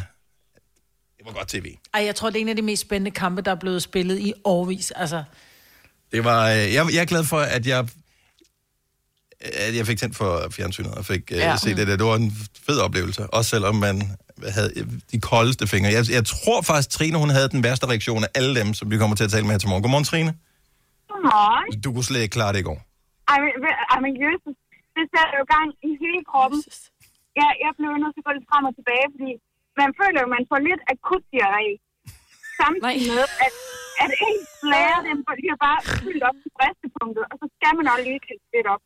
[1.17, 1.65] Det var godt tv.
[1.93, 4.19] Ej, jeg tror, det er en af de mest spændende kampe, der er blevet spillet
[4.19, 4.91] i årvis.
[4.91, 5.23] Altså,
[6.11, 7.87] Det var, øh, jeg, jeg er glad for, at jeg,
[9.41, 11.37] at jeg fik tændt for fjernsynet og fik ja.
[11.37, 11.53] Ja.
[11.53, 11.95] uh, set det der.
[12.01, 12.31] Det var en
[12.67, 13.95] fed oplevelse, også selvom man
[14.55, 14.71] havde
[15.13, 15.89] de koldeste fingre.
[15.97, 18.97] Jeg, jeg tror faktisk, Trine hun havde den værste reaktion af alle dem, som vi
[19.01, 19.83] kommer til at tale med her til morgen.
[19.83, 20.31] Godmorgen, Trine.
[21.11, 21.65] Godmorgen.
[21.85, 22.79] Du kunne slet ikke klare det i går.
[23.31, 23.51] Ej, men,
[23.93, 24.55] ej, men Jesus,
[24.95, 26.59] det sætter jo gang i hele kroppen.
[27.39, 29.31] Jeg, jeg blev nødt til at gå lidt frem og tilbage, fordi
[29.81, 31.69] man føler jo, man får lidt akut diarré.
[32.61, 33.53] Samtidig med, at,
[34.03, 38.05] at ens blære, den bliver bare fyldt op til bristepunktet, og så skal man også
[38.09, 38.83] lige kælde lidt op.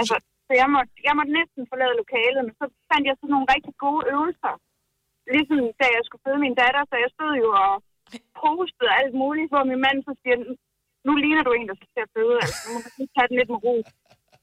[0.00, 3.52] Altså, så jeg måtte, jeg måtte næsten forlade lokalet, men så fandt jeg sådan nogle
[3.54, 4.54] rigtig gode øvelser.
[5.34, 7.72] Ligesom da jeg skulle føde min datter, så jeg stod jo og
[8.42, 10.36] postede alt muligt, hvor min mand så siger,
[11.06, 13.28] nu ligner du en, der skal til at føde, altså nu må du lige tage
[13.30, 13.74] den lidt med ro.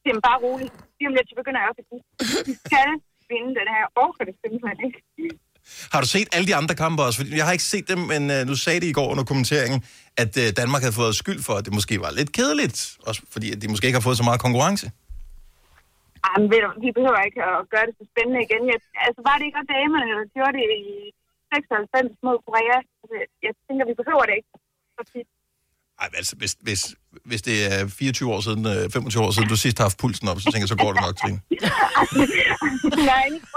[0.02, 0.74] Det er bare roligt.
[0.98, 2.04] Lige om lidt, så begynder jeg også at sige,
[2.50, 2.90] vi skal
[3.32, 3.84] vinde den her.
[4.04, 5.00] Orker det simpelthen ikke.
[5.94, 7.20] Har du set alle de andre kampe også?
[7.40, 9.80] Jeg har ikke set dem, men øh, uh, du sagde det i går under kommenteringen,
[10.24, 12.78] at uh, Danmark havde fået skyld for, at det måske var lidt kedeligt.
[13.08, 14.86] Også fordi at de måske ikke har fået så meget konkurrence.
[16.26, 18.64] Ah, Jamen, ved du, vi behøver ikke at gøre det så spændende igen.
[18.72, 20.92] Jeg, altså, var det ikke også damerne, der gjorde det i
[21.54, 22.78] 96 mod Korea?
[23.02, 24.52] Altså, jeg tænker, vi behøver det ikke.
[24.98, 25.28] så tit.
[26.02, 29.56] Ej, altså, hvis, hvis, hvis det er 24 år siden, øh, 25 år siden, du
[29.56, 31.40] sidst har haft pulsen op, så tænker jeg, så går det nok, Trine.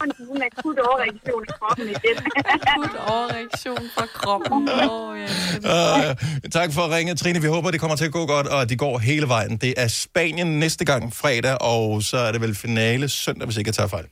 [0.03, 2.17] er til sådan en akut overreaktion i kroppen igen.
[2.55, 4.69] akut overreaktion fra kroppen.
[4.91, 6.11] Åh, oh, ja.
[6.11, 6.17] Uh,
[6.53, 7.41] tak for at ringe, Trine.
[7.41, 9.57] Vi håber, det kommer til at gå godt, og at de går hele vejen.
[9.57, 13.69] Det er Spanien næste gang fredag, og så er det vel finale søndag, hvis ikke
[13.69, 14.05] jeg tager fejl.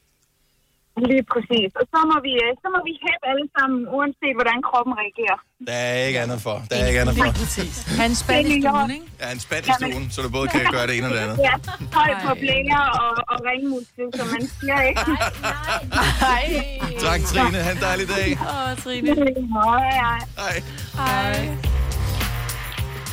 [0.97, 1.71] Lige præcis.
[1.81, 5.39] Og så må vi, øh, så må vi hæppe alle sammen, uanset hvordan kroppen reagerer.
[5.69, 6.57] Der er ikke andet for.
[6.71, 7.25] Der er ikke andet for.
[8.03, 9.07] Han spændt i stuen, ikke?
[9.25, 11.39] Er en spand i stuen, så du både kan gøre det ene og det andet.
[11.49, 11.55] Ja,
[11.99, 15.01] høj på blære og, og ringmuskel, som man siger, ikke?
[16.27, 16.47] Nej.
[17.07, 17.59] Tak, Trine.
[17.67, 18.29] Ha' en dejlig dag.
[18.41, 19.09] Åh, oh, Trine.
[19.57, 20.19] Hej.
[20.43, 20.57] Hej.
[21.01, 21.57] Hej.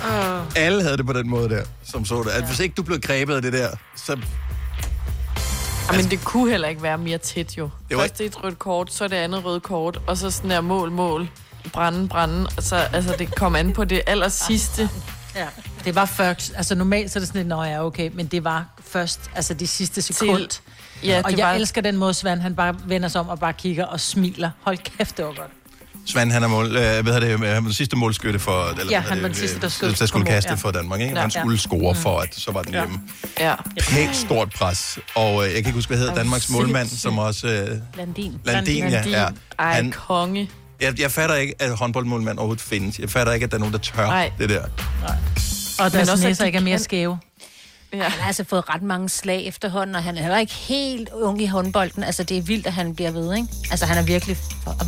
[0.09, 0.63] Oh.
[0.65, 2.31] Alle havde det på den måde der, som så det.
[2.39, 4.13] At hvis ikke du blev grebet af det der, så...
[5.95, 7.69] Men det kunne heller ikke være mere tæt, jo.
[7.89, 8.03] Det var-.
[8.03, 11.29] Først et rødt kort, så det andet rødt kort, og så sådan der mål, mål,
[11.73, 12.47] brænde, brænde.
[12.57, 14.89] Og så, altså, det kom an på det aller sidste.
[15.35, 15.47] Ja.
[15.85, 18.43] Det var først, altså normalt så er det sådan lidt, nå ja, okay, men det
[18.43, 20.47] var først, altså de sidste sekund.
[20.47, 20.61] Til-
[21.03, 23.39] ja, og det jeg var- elsker den måde, Svend, han bare vender sig om og
[23.39, 24.49] bare kigger og smiler.
[24.61, 25.51] Hold kæft, det var godt.
[26.09, 28.69] Svend, han er mål, øh, hvad hedder det, han var den sidste målskytte for...
[28.79, 30.55] Eller, Ja, han var den sidste, der skød der skulle kaste ja.
[30.55, 31.13] for Danmark, ikke?
[31.15, 31.21] Ja.
[31.21, 31.57] Han skulle Ja.
[31.57, 32.99] score for, at så var den hjemme.
[33.39, 33.55] Ja.
[33.79, 34.99] Pænt stort pres.
[35.15, 37.47] Og øh, jeg kan ikke huske, hvad hedder Danmarks målmand, som også...
[37.47, 38.33] Øh, Landin.
[38.45, 39.03] Landin, ja.
[39.09, 39.25] ja.
[39.59, 40.49] Ej, Han, konge.
[40.81, 42.99] jeg, jeg fatter ikke, at håndboldmålmand overhovedet findes.
[42.99, 44.31] Jeg fatter ikke, at der er nogen, der tør Nej.
[44.39, 44.63] det der.
[45.79, 47.17] Og deres også, at de ikke er mere skæve.
[47.93, 48.03] Ja.
[48.03, 51.41] Han har altså fået ret mange slag efterhånden, og han er heller ikke helt ung
[51.41, 52.03] i håndbolden.
[52.03, 53.47] Altså, det er vildt, at han bliver ved, ikke?
[53.71, 54.37] Altså, han har virkelig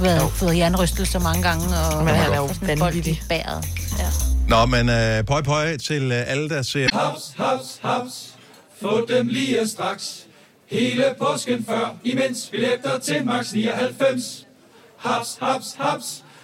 [0.02, 3.22] været, fået jernrystelser mange gange, og Men han er jo vanvittig.
[3.30, 3.66] bæret.
[4.00, 4.08] Ja.
[4.48, 6.88] Nå, men øh, pøj pøj til øh, alle, der ser...
[6.94, 8.28] Haps, haps, haps.
[8.82, 10.24] Få dem lige straks.
[10.72, 14.46] Hele påsken før, imens billetter til max 99.
[14.98, 16.24] Haps, haps, haps.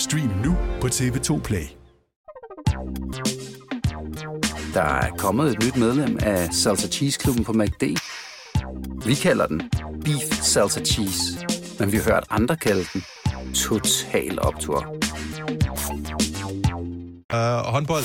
[0.00, 1.66] Stream nu på TV2 Play.
[4.74, 7.82] Der er kommet et nyt medlem af Salsa Cheese Klubben på MACD.
[9.06, 9.70] Vi kalder den
[10.04, 11.46] Beef Salsa Cheese,
[11.78, 13.04] men vi har hørt andre kalde den
[13.54, 14.86] Total Optor.
[17.34, 17.38] Uh,
[17.72, 18.04] håndbold.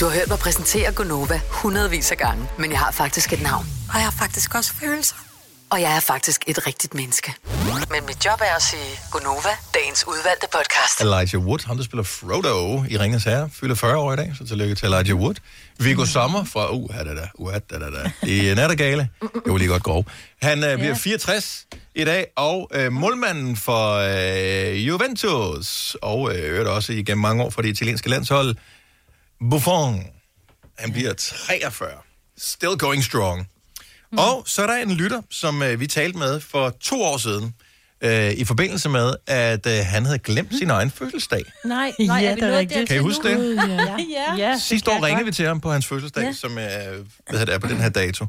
[0.00, 3.64] Du har hørt mig præsentere Gonova hundredvis af gange, men jeg har faktisk et navn.
[3.88, 5.33] Og jeg har faktisk også følelser.
[5.70, 7.34] Og jeg er faktisk et rigtigt menneske.
[7.90, 11.00] Men mit job er at sige Gonova, dagens udvalgte podcast.
[11.00, 14.46] Elijah Wood, ham der spiller Frodo i Ringens Herre, fylder 40 år i dag, så
[14.46, 15.34] tillykke til Elijah Wood.
[15.78, 19.08] Viggo Sommer fra uh, da, da, uh, da, da, da, i Nattergale.
[19.22, 20.04] Det var lige godt grov.
[20.42, 26.68] Han uh, bliver 64 i dag, og uh, målmanden for uh, Juventus, og uh, øvrigt
[26.68, 28.56] også igennem mange år for det italienske landshold,
[29.50, 30.06] Buffon.
[30.78, 31.88] Han bliver 43.
[32.38, 33.48] Still going strong.
[34.14, 34.18] Mm.
[34.18, 37.54] Og så er der en lytter, som øh, vi talte med for to år siden,
[38.00, 41.42] øh, i forbindelse med, at øh, han havde glemt sin egen fødselsdag.
[41.64, 42.88] Nej, nej, Ja, er vi det er rigtigt.
[42.88, 43.56] Kan I huske det?
[43.56, 43.96] Ja.
[44.38, 44.48] ja.
[44.50, 46.26] Ja, Sidste år ringede vi til ham på hans fødselsdag, Ja.
[46.26, 46.32] ja.
[46.32, 46.78] som er,
[47.30, 48.26] hvad hedder det, er på den her dato.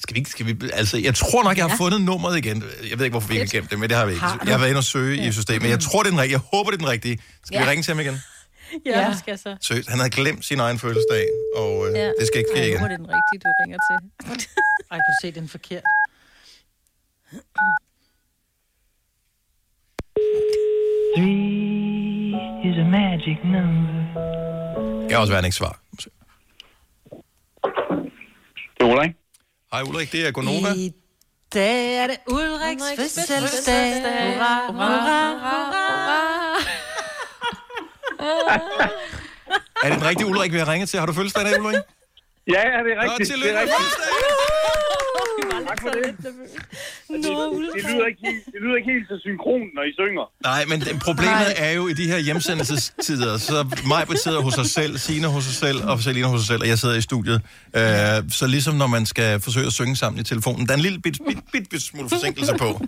[0.00, 1.84] Skal vi ikke, skal vi, altså, jeg tror nok, jeg har Ja.
[1.84, 2.64] fundet nummeret igen.
[2.90, 4.24] Jeg ved ikke, hvorfor vi ikke har gemt det, men det har vi ikke.
[4.44, 5.68] Jeg har været inde og søge i systemet.
[5.70, 6.38] Jeg tror, det er den rigtige.
[6.40, 7.18] Jeg håber, det er den rigtige.
[7.46, 7.70] Skal vi Ja.
[7.70, 8.16] ringe til ham igen?
[8.86, 9.08] Ja, Ja.
[9.10, 9.56] det skal jeg så.
[9.60, 11.24] Seriøst, han havde glemt sin egen fødselsdag,
[11.56, 12.06] og øh, Ja.
[12.06, 12.78] det skal ikke ske Jeg igen.
[12.78, 13.98] håber, det er den rigtige, du ringer til.
[14.92, 15.82] Ej, jeg kunne se, den forkert.
[22.64, 24.02] is a magic number.
[25.08, 25.78] Jeg har også været ikke svar.
[26.00, 26.08] Det
[28.80, 29.10] er Ulrik.
[29.72, 30.68] Hej Ulrik, det er Gonova.
[30.76, 30.92] I
[31.54, 34.02] dag er det Ulriks Ulriks fødselsdag.
[34.02, 35.82] Hurra, hurra, hurra.
[39.84, 40.98] Er det den rigtige Ulrik, vi har ringet til?
[40.98, 41.74] Har du fødselsdag i dag, Ulrik?
[42.46, 43.30] Ja, ja, det er Nå, rigtigt.
[43.30, 44.61] tillykke det er med rigtigt.
[45.72, 46.02] Tak for det.
[46.16, 46.24] Det,
[47.08, 50.24] det, lyder ikke helt, det lyder ikke helt så synkron, når I synger.
[50.42, 53.54] Nej, men det- problemet er jo i de her hjemsendelsestider, så
[53.86, 56.68] mig sidder hos sig selv, Signe hos sig selv, og Selina hos sig selv, og
[56.68, 57.40] jeg sidder i studiet.
[57.76, 57.82] Øh,
[58.30, 60.98] så ligesom når man skal forsøge at synge sammen i telefonen, der er en lille
[61.00, 62.80] bit, bit, bit, bit smule forsinkelse på.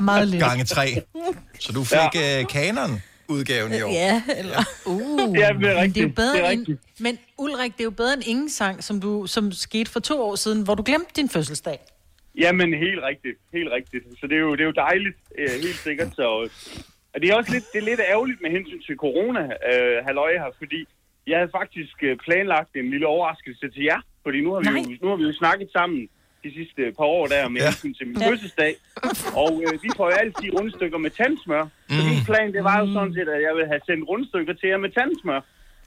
[0.00, 0.42] Meget lidt.
[0.42, 1.02] Gange tre.
[1.60, 2.40] Så du fik ja.
[2.40, 3.92] øh, kanon udgaven i år.
[3.92, 4.64] Ja, eller...
[4.84, 6.02] Uh, Ja, det er men det er rigtigt.
[6.04, 6.80] jo bedre Det er end, rigtigt.
[7.00, 10.22] men Ulrik, det er jo bedre end ingen sang, som, du, som skete for to
[10.22, 11.78] år siden, hvor du glemte din fødselsdag.
[12.38, 13.38] Jamen, helt rigtigt.
[13.52, 14.04] Helt rigtigt.
[14.20, 16.08] Så det er jo, det er jo dejligt, øh, helt sikkert.
[16.16, 16.48] Så,
[17.14, 20.32] og det er også lidt, det er lidt ærgerligt med hensyn til corona, øh, halløj
[20.32, 20.84] her, fordi
[21.26, 24.96] jeg havde faktisk øh, planlagt en lille overraskelse til jer, fordi nu har vi, jo,
[25.02, 26.08] nu har vi jo snakket sammen
[26.44, 27.64] de sidste par år der med Ja.
[27.64, 27.70] ja.
[27.70, 28.72] hensyn til min fødselsdag,
[29.42, 31.64] og øh, vi får jo altid rundstykker med tandsmør.
[31.88, 32.08] Så Mm.
[32.12, 34.76] min plan, det var jo sådan set, at jeg ville have sendt rundstykker til jer
[34.86, 35.40] med tandsmør.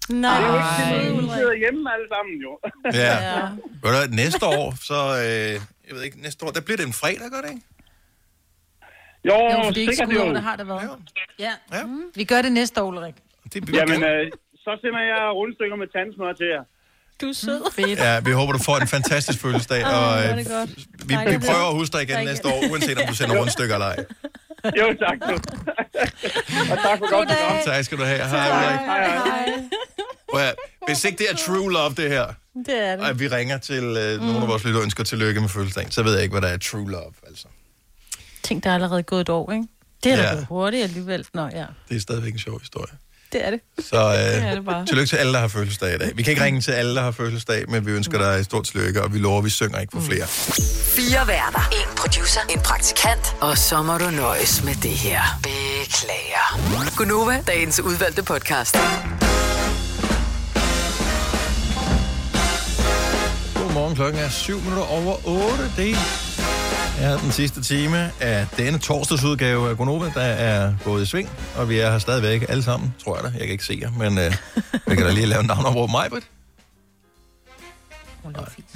[0.09, 2.51] Nej, Det er jo ikke til noget, vi sidder hjemme alle sammen jo.
[2.93, 3.41] Ja.
[3.81, 4.93] Ved du hvad, næste år, så...
[4.93, 5.53] Øh,
[5.87, 7.65] jeg ved ikke, næste år, der bliver det en fredag, gør det ikke?
[9.29, 10.33] Jo, Jo, for det er ikke jo.
[10.33, 10.89] det har det været.
[11.39, 11.51] Ja.
[11.73, 11.85] Ja.
[11.85, 12.01] Mm.
[12.15, 13.15] Vi gør det næste år, Ulrik.
[13.53, 14.31] Det, Jamen, øh,
[14.65, 16.63] så sender jeg rundstykker med tandsmør til jer.
[17.21, 17.61] Du er sød.
[17.71, 17.99] Fedt.
[17.99, 20.69] Ja, vi håber, du får en fantastisk fødselsdag, og Åh, øh, er det godt.
[21.09, 21.27] vi, Tak.
[21.27, 23.97] vi prøver at huske dig igen næste år, uanset om du sender rundstykker eller ej.
[24.79, 25.33] Jo, tak du.
[26.71, 27.57] og tak for godt program.
[27.65, 28.19] Tak skal du have.
[28.19, 28.79] Hej, Ulrik.
[28.79, 29.64] Hej, hej.
[30.36, 30.55] Prøv at-
[30.88, 32.25] Hvis ikke det er true love, det her,
[32.65, 33.05] Det er det.
[33.05, 36.03] at vi ringer til øh, nogle af vores lytter og ønsker tillykke med fødselsdagen, så
[36.03, 37.45] ved jeg ikke, hvad der er true love, altså.
[38.43, 39.67] Tænk, der er allerede gået et år, ikke?
[40.03, 40.33] Det er da Ja.
[40.33, 41.25] gået hurtigt alligevel.
[41.33, 41.65] Nå, ja.
[41.89, 42.91] Det er stadigvæk en sjov historie.
[43.33, 43.59] Det er det.
[43.89, 44.86] Så øh, er det bare.
[44.86, 46.11] tillykke til alle, der har fødselsdag i dag.
[46.17, 48.63] Vi kan ikke ringe til alle, der har fødselsdag, men vi ønsker dig et stort
[48.65, 50.27] tillykke, og vi lover, at vi synger ikke for flere.
[50.95, 51.69] Fire værter.
[51.71, 52.39] En producer.
[52.49, 53.36] En praktikant.
[53.41, 55.21] Og så må du nøjes med det her.
[55.43, 56.95] Beklager.
[56.97, 58.75] Gunova, dagens udvalgte podcast.
[63.76, 65.63] Godmorgen, klokken er 7 minutter over 8.
[65.78, 65.95] Det
[66.99, 71.69] er den sidste time af denne torsdagsudgave af Gonova, der er gået i sving, og
[71.69, 73.30] vi er her stadigvæk alle sammen, tror jeg da.
[73.30, 74.34] Jeg kan ikke se jer, men øh,
[74.88, 76.26] vi kan da lige lave en navn over mig, Britt.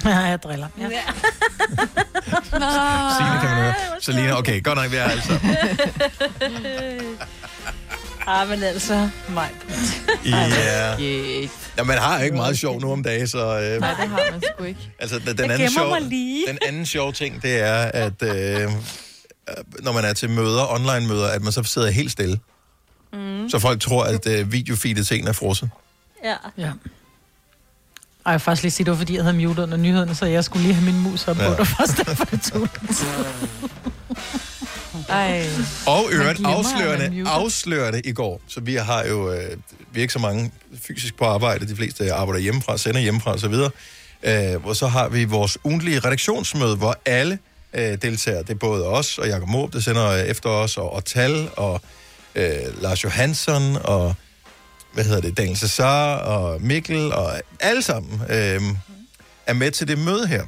[0.04, 0.66] Ja, jeg driller.
[0.78, 0.86] Ja.
[3.16, 3.74] Signe kan man høre.
[4.00, 5.56] Selina, okay, godt nok, vi er alle sammen.
[8.40, 9.50] Ah, men altså, mig.
[10.26, 10.96] Ja.
[11.00, 11.48] Yeah.
[11.78, 13.38] ja, man har ikke meget sjov nu om dagen, så...
[13.38, 14.80] Øh, Nej, det har man sgu ikke.
[14.98, 16.46] Altså, den, den, Jeg anden gemmer sjov, mig lige.
[16.48, 18.70] den anden sjove ting, det er, at øh, øh,
[19.82, 22.38] når man er til møder, online-møder, at man så sidder helt stille.
[23.12, 23.50] Mm.
[23.50, 25.70] Så folk tror, at øh, videofeedet til en er frosset.
[26.24, 26.34] Ja.
[26.58, 26.62] ja.
[26.64, 26.72] Ej,
[28.26, 30.44] jeg vil faktisk lige sige, det var fordi, jeg havde muted under nyhederne, så jeg
[30.44, 31.42] skulle lige have min mus op på.
[31.42, 31.50] Ja.
[31.50, 32.68] Det var faktisk derfor, det tog.
[35.10, 35.46] Ej.
[35.86, 38.40] Og øvrigt afslørende, afslørende i går.
[38.48, 39.56] Så vi har jo øh,
[39.92, 40.52] vi er ikke så mange
[40.82, 41.68] fysisk på arbejde.
[41.68, 43.54] De fleste arbejder hjemmefra, sender hjemmefra osv.
[44.22, 47.38] Øh, og så har vi vores ugentlige redaktionsmøde, hvor alle
[47.74, 48.42] øh, deltager.
[48.42, 51.50] Det er både os og Jakob Måb, der sender øh, efter os, og, og Tal,
[51.56, 51.80] og
[52.34, 54.14] øh, Lars Johansson, og
[54.92, 58.62] hvad hedder det, Daniel Cesar, og Mikkel, og alle sammen øh,
[59.46, 60.44] er med til det møde her.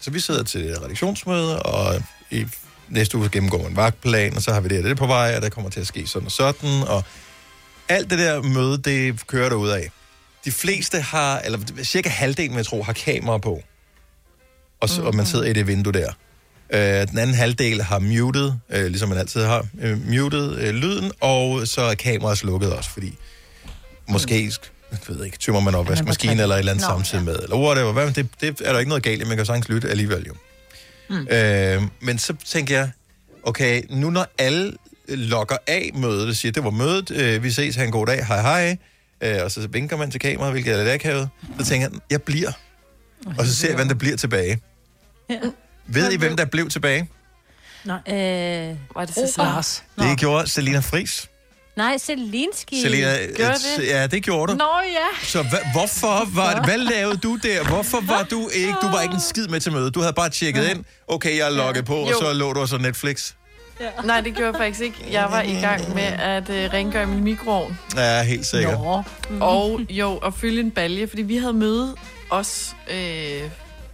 [0.00, 2.46] Så vi sidder til redaktionsmøde, og i
[2.92, 5.42] næste uge gennemgår en vagtplan, og så har vi det, og det på vej, og
[5.42, 7.04] der kommer til at ske sådan og sådan, og
[7.88, 9.90] alt det der møde, det kører der ud af.
[10.44, 13.62] De fleste har, eller cirka halvdelen, jeg tro, har kamera på.
[14.80, 16.12] Og, så, og man sidder i det vindue der.
[16.70, 21.12] Øh, den anden halvdel har muted, øh, ligesom man altid har, øh, muted øh, lyden,
[21.20, 23.18] og så er kameraet slukket også, fordi
[24.08, 24.52] måske,
[24.90, 27.92] jeg ved ikke, tømmer man opvaskemaskinen eller et eller andet Nå, samtidig med, eller whatever,
[27.92, 30.34] hvad, det, det er der ikke noget galt i, man kan sagtens lytte alligevel jo.
[31.12, 31.26] Mm.
[31.30, 32.90] Øh, men så tænker jeg,
[33.42, 34.72] okay, nu når alle
[35.08, 38.26] logger af mødet og siger, det var mødet, øh, vi ses, have en god dag,
[38.26, 38.76] hej hej,
[39.20, 42.22] øh, og så vinker man til kameraet, hvilket er lidt akavet, så tænker jeg, jeg
[42.22, 42.52] bliver.
[43.38, 44.60] Og så ser jeg, hvem der bliver tilbage.
[45.30, 45.38] Ja.
[45.86, 47.08] Ved I, hvem der blev tilbage?
[47.84, 47.98] Nej.
[48.08, 49.84] Øh, var det så Lars?
[49.98, 51.28] Det gjorde Selina Fris.
[51.76, 52.80] Nej, Celinski.
[52.82, 53.50] Selina, Gør
[53.80, 54.58] øh, ja, det gjorde du.
[54.58, 55.26] Nå ja.
[55.26, 57.64] Så hva, hvorfor var hvad lavede du der?
[57.64, 59.94] Hvorfor var du ikke, du var ikke en skid med til mødet.
[59.94, 60.84] Du havde bare tjekket ind.
[61.08, 62.18] Okay, jeg er logget på, og Jo.
[62.20, 63.32] så lå du og så Netflix.
[63.80, 63.88] Ja.
[64.04, 65.06] Nej, det gjorde jeg faktisk ikke.
[65.10, 67.78] Jeg var i gang med at øh, rengøre min mikroovn.
[67.96, 68.78] Ja, helt sikkert.
[68.80, 69.02] Nå.
[69.40, 71.96] Og jo, at fylde en balje, fordi vi havde møde
[72.30, 73.42] os, øh,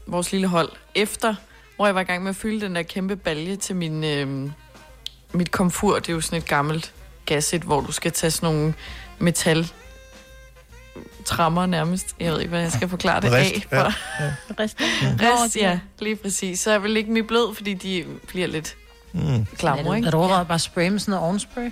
[0.06, 1.34] vores lille hold, efter,
[1.76, 4.50] hvor jeg var i gang med at fylde den der kæmpe balje til min, øh,
[5.32, 5.98] mit komfur.
[5.98, 6.92] Det er jo sådan et gammelt
[7.28, 8.74] gasset, hvor du skal tage sådan nogle
[9.18, 9.68] metal
[11.24, 12.06] trammer nærmest.
[12.20, 13.66] Jeg ved ikke, hvad jeg skal forklare det Rist, af.
[13.72, 13.82] ja.
[13.82, 13.92] For.
[14.60, 14.76] Rist.
[15.20, 16.60] Rest, ja, lige præcis.
[16.60, 18.74] Så jeg vil ikke dem i blød, fordi de bliver lidt
[19.12, 19.46] Mm.
[19.58, 20.06] klamre, ikke?
[20.06, 21.62] Er du overvejet bare at spraye med sådan noget ovenspray?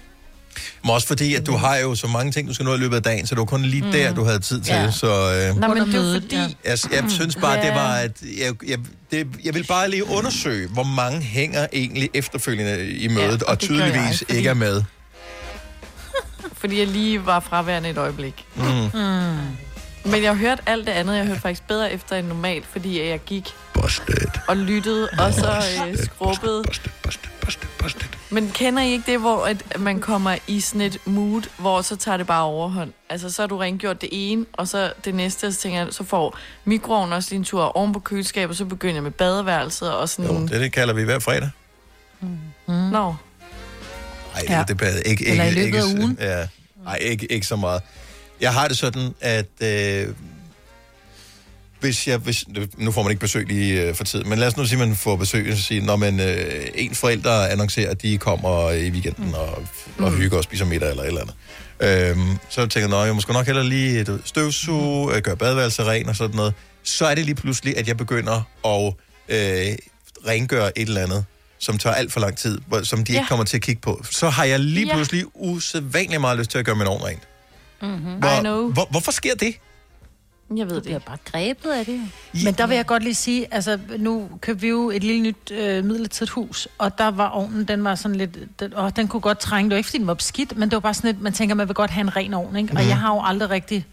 [0.83, 2.97] Men også fordi, at du har jo så mange ting, du skal nå i løbet
[2.97, 3.93] af dagen, så det var kun lige Mm.
[3.93, 4.75] der, du havde tid til.
[4.75, 4.91] Ja.
[4.91, 6.37] Så, øh, Nå, men det er fordi...
[6.37, 6.41] ja.
[6.65, 7.67] Jeg, jeg synes bare, Ja.
[7.67, 8.79] det var, at jeg, jeg,
[9.11, 13.33] det, jeg vil bare lige undersøge, hvor mange hænger egentlig efterfølgende i mødet, Ja, ja,
[13.33, 14.83] og og gør jeg, tydeligvis fordi- ikke er med.
[16.53, 18.47] Fordi jeg lige var fraværende et øjeblik.
[18.55, 18.63] Mm.
[18.95, 19.37] Mm.
[20.11, 21.17] Men jeg har hørt alt det andet.
[21.17, 23.55] Jeg hørte faktisk bedre efter end normalt, fordi jeg gik
[24.49, 26.65] og lyttede, og så øh, skrubbede.
[28.31, 31.97] Men kender I ikke det, hvor at man kommer i sådan et mood, hvor så
[31.97, 32.93] tager det bare overhånd?
[33.09, 36.05] Altså, så har du rengjort det ene, og så det næste, så tænker jeg, så
[36.05, 39.93] får mikroovnen også lige en tur oven på køleskabet, og så begynder jeg med badeværelset
[39.93, 40.31] og sådan...
[40.31, 41.51] Jo, det, det kalder vi hver fredag.
[42.21, 42.29] Mm.
[42.67, 42.75] Nå.
[42.91, 43.13] Nej,
[44.49, 44.57] Ja.
[44.57, 44.65] ja.
[44.69, 46.19] det er ikke, ikke, Eller i ikke, løbet af ikke, ugen.
[46.21, 46.47] Ja,
[46.85, 47.83] nej, ikke, ikke så meget.
[48.41, 50.09] Jeg har det sådan, at øh,
[51.81, 52.45] hvis jeg, hvis,
[52.79, 54.89] nu får man ikke besøg lige øh, for tid, men lad os nu sige, at
[54.89, 58.91] man får besøg, og sige, når man øh, en forælder annoncerer, at de kommer i
[58.91, 59.67] weekenden og,
[59.99, 61.37] og hygger og spiser middag eller et eller andet.
[61.81, 66.09] Øhm, så tænker jeg, jeg måske nok heller lige et støvsuge, øh, gøre badeværelse ren
[66.09, 66.55] og sådan noget.
[66.83, 68.95] Så er det lige pludselig, at jeg begynder at
[69.29, 69.77] øh,
[70.29, 71.25] rengøre et eller andet,
[71.59, 73.19] som tager alt for lang tid, som de Ja.
[73.19, 74.03] ikke kommer til at kigge på.
[74.11, 74.95] Så har jeg lige Ja.
[74.95, 77.23] pludselig usædvanligt meget lyst til at gøre min ovn rent.
[77.83, 78.15] Mm-hmm.
[78.19, 78.71] Hvor, I know.
[78.73, 79.55] Hvor, hvorfor sker det?
[80.57, 82.01] Jeg ved det bliver bare grebet af det.
[82.45, 85.51] Men der vil jeg godt lige sige, altså nu købte vi jo et lille nyt
[85.51, 89.21] øh, midlertidigt hus, og der var ovnen, den var sådan lidt, den, åh, den kunne
[89.21, 91.23] godt trænge, det var ikke fordi den var beskidt, men det var bare sådan lidt,
[91.23, 92.69] man tænker, man vil godt have en ren ovn, ikke?
[92.73, 92.89] Og Mhm.
[92.89, 93.87] jeg har jo aldrig rigtig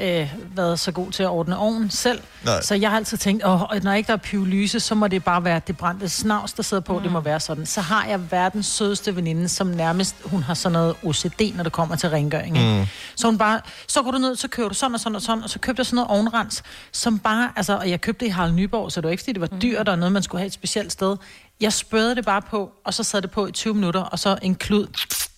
[0.00, 2.62] øh, været så god til at ordne ovnen selv, Nej.
[2.62, 5.44] så jeg har altid tænkt, og når ikke der er pyrolyse, så må det bare
[5.44, 7.02] være det brændte snavs, der sidder på, mm.
[7.02, 7.66] det må være sådan.
[7.66, 11.72] Så har jeg verdens sødeste veninde, som nærmest, hun har sådan noget OCD, når det
[11.72, 12.78] kommer til rengøring, ikke?
[12.80, 12.86] Mm.
[13.16, 15.42] Så hun bare, så går du ned, så køber du sådan og sådan og sådan,
[15.44, 18.30] og så købte jeg sådan noget ovenrens, som bare, altså, og jeg købte det i
[18.30, 20.46] Harald Nyborg, så det var ikke, fordi det var dyrt, og noget, man skulle have
[20.46, 21.16] et specielt sted.
[21.60, 24.38] Jeg spørgede det bare på, og så sad det på i 20 minutter, og så
[24.42, 24.86] en klud.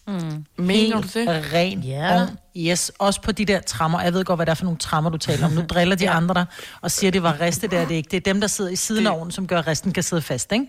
[0.06, 0.44] Mm.
[0.58, 1.52] Mener du det?
[1.52, 2.20] ren Ja.
[2.22, 2.38] ovn.
[2.56, 4.00] Yes, også på de der trammer.
[4.02, 5.52] Jeg ved godt, hvad det er for nogle trammer, du taler om.
[5.52, 6.44] Nu driller de andre der,
[6.80, 8.10] og siger, det var riste der, det er ikke.
[8.10, 10.22] Det er dem, der sidder i siden af ovnen, som gør, at resten kan sidde
[10.22, 10.66] fast, ikke?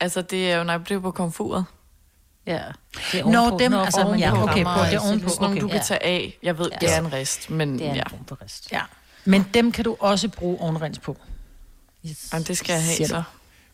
[0.00, 1.64] Altså, det er jo, nej, det er på komfuret.
[2.46, 2.62] Ja.
[3.12, 3.50] Det er ovenpå.
[3.50, 5.28] Nå, dem, altså, ja, okay, på, det er ovenpå.
[5.28, 5.60] Sådan nogle, Okay.
[5.62, 5.82] du kan Ja.
[5.82, 6.38] tage af.
[6.42, 6.76] Jeg ved, Ja.
[6.86, 8.02] det er en rest, men Det er en ja.
[8.10, 8.72] form for rest.
[8.72, 8.80] Ja.
[9.24, 11.16] Men dem kan du også bruge ovenrens på.
[12.06, 12.28] Yes.
[12.32, 13.22] Jamen, det skal jeg have så.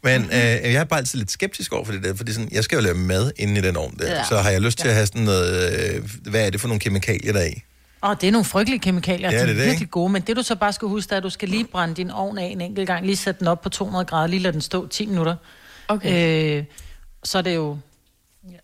[0.05, 2.65] Men øh, jeg er bare altid lidt skeptisk over for det der, fordi sådan, jeg
[2.65, 4.07] skal jo lave mad inde i den ovn der.
[4.07, 4.15] Ja.
[4.17, 4.25] Ja.
[4.25, 6.81] Så har jeg lyst til at have sådan noget, øh, hvad er det for nogle
[6.81, 7.63] kemikalier der er i?
[8.01, 9.91] Og det er nogle frygtelige kemikalier, Ja, ja, det de er det, virkelig ikke?
[9.91, 12.11] gode, men det du så bare skal huske, er, at du skal lige brænde din
[12.11, 14.61] ovn af en enkelt gang, lige sætte den op på 200 grader, lige lade den
[14.61, 15.37] stå 10 minutter.
[15.89, 16.59] Okay.
[16.59, 16.65] Øh,
[17.25, 17.79] så er det jo...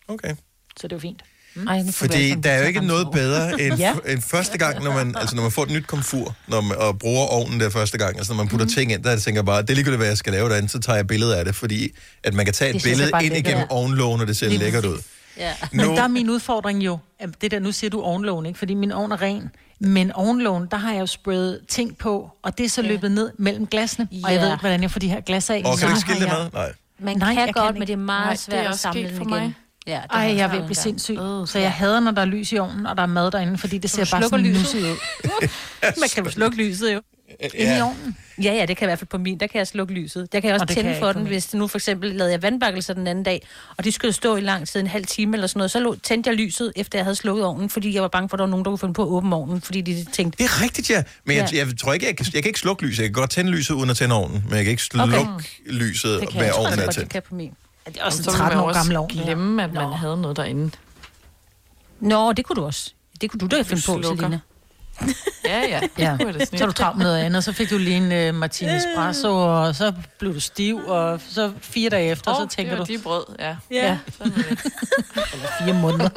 [0.08, 0.34] Okay.
[0.76, 1.22] Så er det jo fint.
[1.56, 3.94] Ej, vi alle Fordi der er jo ikke noget bedre end, Ja.
[4.06, 4.12] ja.
[4.12, 6.98] end første gang, når man, altså når man får et nyt komfur, når man, og
[6.98, 8.72] bruger ovnen der første gang, altså når man putter mm.
[8.72, 10.96] ting ind, der tænker bare, det er ligegyldigt, hvad jeg skal lave derinde, så tager
[10.96, 11.90] jeg billeder af det, fordi
[12.24, 14.58] at man kan tage Det et billede ind lækkert igennem ovnlågen, og det ser Lige
[14.58, 14.98] lækkert ud.
[15.36, 15.52] Ja.
[15.72, 18.58] Men Nu- der er min udfordring jo, at det der, nu siger du ovenlågen, ikke?
[18.58, 19.50] Fordi min ovn er ren.
[19.80, 23.30] Men ovenlågen, der har jeg jo sprayet ting på, og det er så løbet ned
[23.38, 24.08] mellem glasene.
[24.24, 24.44] Og jeg Ja.
[24.44, 25.62] ved ikke, hvordan jeg får de her glas af.
[25.64, 26.50] Og kan Så du ikke skille det med?
[26.52, 26.72] Nej.
[26.98, 27.96] Man Nej, kan jeg godt, kan men det er ikke.
[27.96, 29.28] meget Nej, det er svært at også samle for igen.
[29.30, 29.54] mig.
[29.90, 31.16] Ja, det Ej, har jeg vil en blive sindssyg.
[31.46, 33.78] Så jeg hader, når der er lys i ovnen, og der er mad derinde, fordi
[33.78, 34.80] det ser bare sådan lyset.
[34.82, 34.96] ud.
[36.00, 37.00] Man kan jo slukke lyset jo.
[37.54, 38.16] Inde i ovnen?
[38.42, 39.40] Ja, ja, det kan i hvert fald på min.
[39.40, 40.32] Der kan jeg slukke lyset.
[40.32, 42.32] Der kan jeg også Og kan tænde jeg for den, hvis nu for eksempel lavede
[42.32, 45.36] jeg vandbakkelser den anden dag, og de skulle stå i lang tid, en halv time
[45.36, 45.70] eller sådan noget.
[45.70, 48.38] Så tændte jeg lyset, efter jeg havde slukket ovnen, fordi jeg var bange for, at
[48.38, 50.38] der var nogen, der kunne finde på at åbne ovnen, fordi de tænkte...
[50.38, 51.02] Det er rigtigt, ja.
[51.24, 51.58] Men jeg, Ja.
[51.66, 52.98] jeg tror ikke, jeg kan, jeg kan ikke slukke lyset.
[53.02, 55.42] Jeg kan godt tænde lyset uden at tænde ovnen, men jeg kan ikke slukke Okay.
[55.66, 57.08] lyset jeg, ovnen jeg er godt, jeg tændt.
[57.08, 57.52] kan på min.
[57.92, 59.08] Det er også Så en vil man 13 år gammel ovn.
[59.08, 60.70] glemme, at man havde noget derinde.
[62.00, 62.92] Nå, det kunne du også.
[63.20, 64.02] Det kunne du da finde på.
[64.02, 64.40] Selina.
[65.44, 65.80] Ja, ja.
[65.98, 68.70] Ja, Det så du travlt med noget andet, så fik du lige en uh, Martini
[68.76, 72.78] Espresso, og så blev du stiv, og så fire dage efter, Åh, så tænker det
[72.78, 72.92] var du...
[72.92, 73.56] de brød, ja.
[73.70, 73.98] Ja.
[74.18, 74.26] Det.
[75.32, 76.08] Eller fire måneder.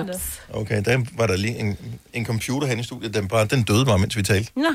[0.00, 0.40] Ups.
[0.54, 1.78] Okay, der var der lige en,
[2.12, 3.14] en computer hen i studiet.
[3.14, 4.50] Den, bare, den døde bare, mens vi talte.
[4.56, 4.68] Nå.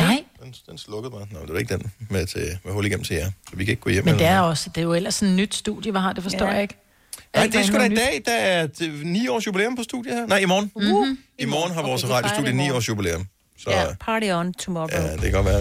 [0.00, 0.24] Nej.
[0.42, 1.26] Den, den slukkede bare.
[1.30, 3.30] Nå, det var ikke den med, til, med hul igennem til jer.
[3.50, 4.04] Så vi kan ikke gå hjem.
[4.04, 4.50] Men det er noget.
[4.50, 6.52] også, det er jo ellers sådan et nyt studie, hvad har det, forstår Ja.
[6.52, 6.74] jeg ikke.
[7.34, 8.22] Nej, det er sgu da i dag.
[8.26, 8.68] Der er
[9.04, 10.26] ni års jubilæum på studiet her.
[10.26, 10.70] Nej, i morgen.
[10.76, 11.18] Mhm.
[11.38, 13.26] I morgen har vores Okay, radiostudie ni års jubilæum.
[13.58, 13.86] Så Ja, ja.
[14.00, 14.88] party on tomorrow.
[14.92, 15.60] ja, det kan godt være.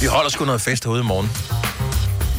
[0.00, 1.30] Vi holder sgu noget fest herude i morgen.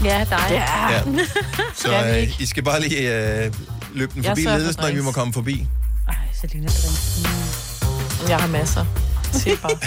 [0.03, 0.47] Ja, dig.
[0.49, 0.91] Ja.
[0.91, 1.01] Ja.
[1.83, 2.99] Så øh, I skal bare lige
[3.45, 3.53] øh,
[3.93, 5.67] løbe den forbi ledelsen, når vi må komme forbi.
[6.07, 8.29] Ej, Selina, drink.
[8.29, 8.85] Jeg har masser.
[9.33, 9.77] Se bare.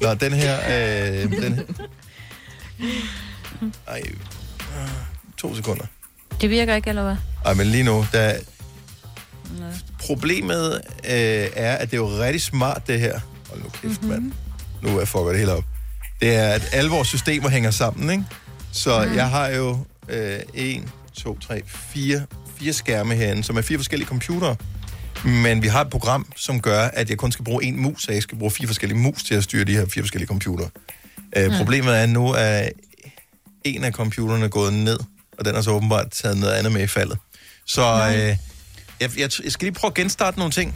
[0.02, 0.58] Nå, den her...
[0.58, 1.62] Øh, den her.
[3.88, 4.02] Ej,
[5.36, 5.84] to sekunder.
[6.40, 7.16] Det virker ikke, eller hvad?
[7.44, 8.34] Ej, men lige nu, der...
[10.06, 10.72] Problemet
[11.04, 13.20] øh, er, at det er jo rigtig smart, det her.
[13.48, 14.10] Hold nu kæft, Mhm.
[14.10, 14.22] mm-hmm.
[14.22, 14.32] mand.
[14.82, 15.64] Nu er jeg fucker det hele op.
[16.20, 18.24] Det er, at alle vores systemer hænger sammen, ikke?
[18.72, 19.08] Så Mhm.
[19.10, 19.16] mm.
[19.16, 22.26] jeg har jo øh, en, to, tre, fire,
[22.58, 24.56] fire skærme herinde, som er fire forskellige computere.
[25.24, 28.12] Men vi har et program, som gør, at jeg kun skal bruge en mus, så
[28.12, 30.68] jeg skal bruge fire forskellige mus til at styre de her fire forskellige computere.
[31.36, 31.56] Øh, mm.
[31.56, 32.72] Problemet er nu, at
[33.64, 34.98] en af computerne gået ned,
[35.38, 37.18] og den har så åbenbart taget noget andet med i faldet.
[37.66, 38.38] Så øh, jeg,
[39.00, 40.74] jeg, jeg skal lige prøve at genstarte nogle ting.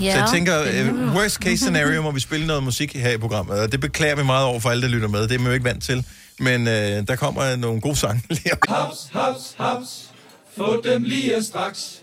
[0.00, 0.12] Ja.
[0.12, 3.60] Så jeg tænker, øh, worst case scenario må vi spille noget musik her i programmet,
[3.60, 5.22] og det beklager vi meget over for alle, der lytter med.
[5.22, 6.04] Det er man jo ikke vant til.
[6.38, 8.58] Men øh, der kommer nogle gode sange lige om.
[8.68, 10.10] Haps, haps, haps.
[10.56, 12.02] Få dem lige straks.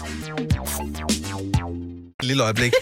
[2.21, 2.73] Lille øjeblik.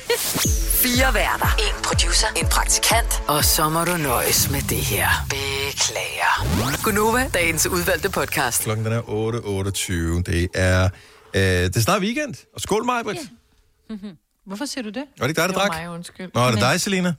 [0.84, 1.56] Fire værter.
[1.60, 2.28] En producer.
[2.38, 3.22] En praktikant.
[3.28, 5.08] Og så må du nøjes med det her.
[5.30, 6.84] Beklager.
[6.84, 8.64] Gunova, dagens udvalgte podcast.
[8.64, 10.32] Klokken den er 8.28.
[10.32, 10.90] Det er,
[11.34, 12.36] øh, det er snart weekend.
[12.56, 13.18] Og skål, Majbrit.
[13.90, 13.96] Ja.
[14.46, 15.04] Hvorfor siger du det?
[15.20, 15.82] Var det ikke dig, der Det var drak?
[15.82, 16.32] mig, undskyld.
[16.34, 17.14] Nå, er det dig, Selina?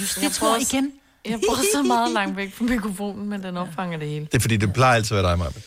[0.00, 0.92] Just Jeg det, tror prøver- igen.
[1.24, 4.24] Jeg bor så meget langt væk fra mikrofonen, men den opfanger det hele.
[4.26, 5.64] Det er fordi, det plejer altid at være dig, Majbrit.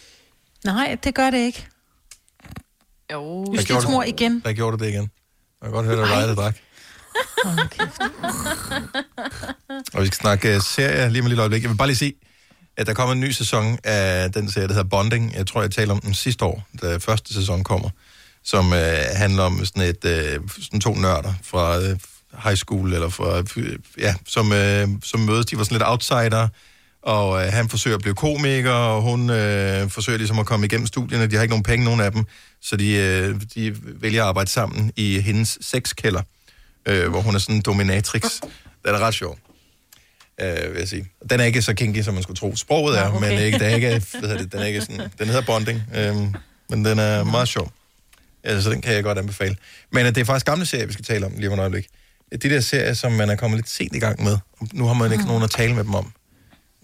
[0.66, 1.68] Nej, det gør det ikke.
[3.14, 3.54] Jo.
[3.56, 4.40] Justitsmor igen.
[4.46, 5.10] Der gjorde du det igen.
[5.62, 6.56] Jeg kan godt høre, det var dig, der drak.
[9.94, 11.62] Og vi skal snakke uh, serie lige om et lille øjeblik.
[11.64, 12.14] Jeg vil bare lige sige,
[12.78, 15.36] at der kommer en ny sæson af den serie, der hedder Bonding.
[15.36, 17.90] Jeg tror, jeg talte om den sidste år, da første sæson kommer.
[18.44, 18.78] Som uh,
[19.16, 21.84] handler om sådan, et, uh, sådan to nørder fra uh,
[22.44, 25.46] high school, eller fra, uh, ja, som, uh, som mødes.
[25.46, 26.48] De var sådan lidt outsider,
[27.06, 30.88] og uh, han forsøger at blive komiker, og hun uh, forsøger ligesom at komme igennem
[30.88, 31.28] studierne.
[31.28, 32.26] De har ikke nogen penge, nogen af dem,
[32.62, 36.22] så de, uh, de vælger at arbejde sammen i hendes sexkælder,
[36.90, 38.24] uh, hvor hun er sådan en dominatrix.
[38.84, 39.40] Det er ret sjovt
[40.42, 41.06] øh, vil jeg sige.
[41.30, 42.56] Den er ikke så kinky, som man skulle tro.
[42.56, 43.30] Sproget er, okay.
[43.30, 45.82] men ikke, den, er ikke, hvad hedder det, den er ikke sådan, den hedder bonding,
[45.96, 46.16] øh,
[46.70, 47.72] men den er meget sjov.
[48.46, 49.56] Ja, så den kan jeg godt anbefale.
[49.92, 51.88] Men øh, det er faktisk gamle serier, vi skal tale om lige om et øjeblik.
[52.32, 54.38] De der serier, som man er kommet lidt sent i gang med.
[54.74, 56.12] Nu har man ikke nogen at tale med dem om.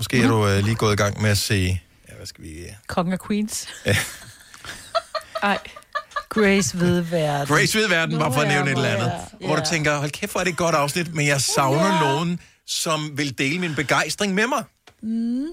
[0.02, 1.80] Måske er du øh, lige gået i gang med at se...
[2.10, 2.54] Ja, hvad skal vi...
[2.88, 3.68] Kongen af Queens.
[3.86, 3.98] Ja.
[5.44, 5.58] Ej.
[6.30, 7.56] Grace ved verden.
[7.56, 9.12] Grace ved verden, bare for at nævne et eller andet.
[9.42, 12.00] ja, Hvor du tænker, hold kæft, hvor er det et godt afsnit, men jeg savner
[12.00, 14.64] nogen, som vil dele min begejstring med mig.
[15.02, 15.46] Mm.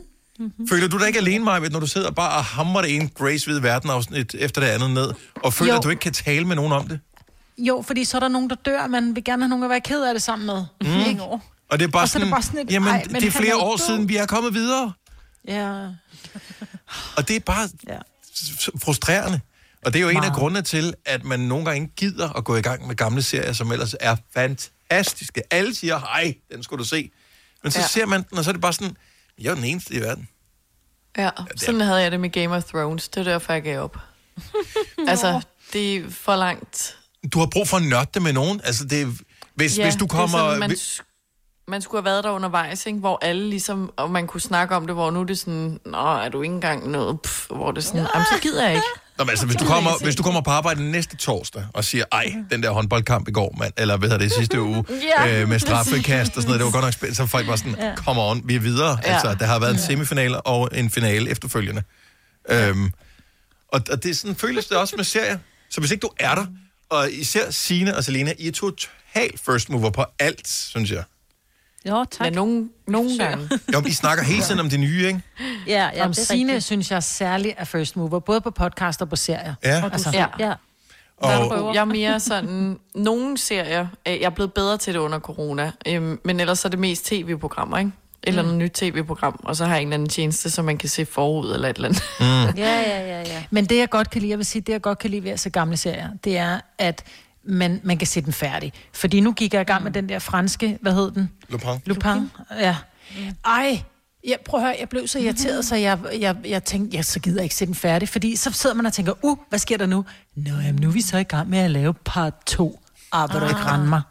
[0.69, 3.51] Føler du dig ikke alene, Maja, når du sidder bare og hamrer det ene Grace
[3.51, 5.79] ved verden afsnit efter det andet ned, og føler, Jo.
[5.79, 7.01] at du ikke kan tale med nogen om det?
[7.59, 9.81] Jo, fordi så er der nogen, der dør, man vil gerne have nogen at være
[9.81, 10.65] ked af det sammen med.
[10.81, 11.09] Mm.
[11.09, 11.23] Ikke.
[11.71, 13.15] Og det er bare, Og så er sådan, det bare sådan et, jamen, ej, men
[13.23, 13.87] det er flere er år død.
[13.87, 14.93] siden, vi er kommet videre.
[15.49, 15.89] Ja.
[17.17, 17.99] Og det er bare Ja.
[18.85, 19.41] frustrerende.
[19.85, 22.45] Og det er jo en af grundene til, at man nogle gange ikke gider at
[22.45, 25.43] gå i gang med gamle serier, som ellers er fantastiske.
[25.53, 27.11] Alle siger, hej, den skulle du se.
[27.63, 27.83] Men så ja.
[27.83, 27.89] Ja.
[27.89, 28.97] ser man den, og så er det bare sådan,
[29.41, 30.29] jeg er den eneste i verden.
[31.19, 33.09] Ja, sådan havde jeg det med Game of Thrones.
[33.09, 33.97] Det er derfor, jeg gav op.
[35.09, 35.41] altså,
[35.73, 36.97] det er for langt.
[37.33, 38.61] Du har brug for at nørde det med nogen.
[38.65, 39.13] Altså, det er,
[39.55, 40.39] hvis, ja, hvis du kommer...
[40.39, 40.77] Det er sådan, man,
[41.69, 42.99] man skulle have været der undervejs, ikke?
[42.99, 45.99] hvor alle ligesom, og man kunne snakke om det, hvor nu er det sådan, nå,
[45.99, 48.87] er du ikke engang noget, Pff, hvor det er sådan, jamen, så gider jeg ikke.
[49.19, 52.05] Nå, men altså, hvis du, kommer, hvis du kommer på arbejde næste torsdag og siger,
[52.13, 54.85] ej, den der håndboldkamp i går, mand, eller hvad hedder det, sidste uge,
[55.19, 57.57] Ja, øh, med straffekast og sådan noget, det var godt nok spændt, så folk var
[57.57, 57.95] sådan, Ja.
[57.97, 58.99] come on, vi er videre.
[59.05, 59.13] Ja.
[59.13, 61.83] Altså, der har været en semifinale og en finale efterfølgende.
[62.51, 62.93] Øhm,
[63.73, 65.39] og, og det er sådan, føles det også med serier.
[65.71, 66.47] Så hvis ikke du er der,
[66.91, 71.03] og især Signe og Selena, I er totalt first mover på alt, synes jeg.
[71.89, 72.25] Jo, tak.
[72.27, 73.49] Ja, nogen, nogle gange.
[73.75, 75.21] Jo, I snakker hele tiden om det nye, ikke?
[75.67, 76.65] Ja, ja Om det er Signe rigtigt.
[76.65, 79.55] synes jeg særligt er first mover, både på podcast og på serier.
[79.65, 79.85] Ja.
[79.93, 80.27] Altså, Ja.
[80.39, 80.53] ja.
[81.17, 85.19] Og, Jeg er mere sådan, nogle serier, øh, jeg er blevet bedre til det under
[85.19, 87.91] corona, øhm, men ellers er det mest tv-programmer, ikke?
[88.23, 90.89] Eller noget nyt tv-program, og så har jeg en eller anden tjeneste, som man kan
[90.89, 92.03] se forud eller et eller andet.
[92.21, 92.59] Mm.
[92.59, 93.45] Ja, ja, ja, ja.
[93.51, 95.31] Men det jeg godt kan lide, jeg vil sige, det jeg godt kan lide ved
[95.31, 97.05] at se gamle serier, det er, at
[97.49, 98.73] man, man kan se den færdig.
[98.93, 101.31] Fordi nu gik jeg i gang med den der franske, hvad hed den?
[101.49, 101.69] Lupin.
[101.87, 102.31] Lupin.
[102.61, 102.77] Ja.
[103.45, 103.83] Ej,
[104.27, 107.21] jeg, prøv at høre, jeg blev så irriteret, så jeg, jeg, jeg tænkte, ja, så
[107.21, 108.09] gider jeg ikke se den færdig.
[108.09, 110.05] Fordi så sidder man og tænker, uh, hvad sker der nu?
[110.37, 112.81] Nå, jamen, nu er vi så i gang med at lave part 2.
[113.13, 114.03] Ah, vil du ikke rende mig?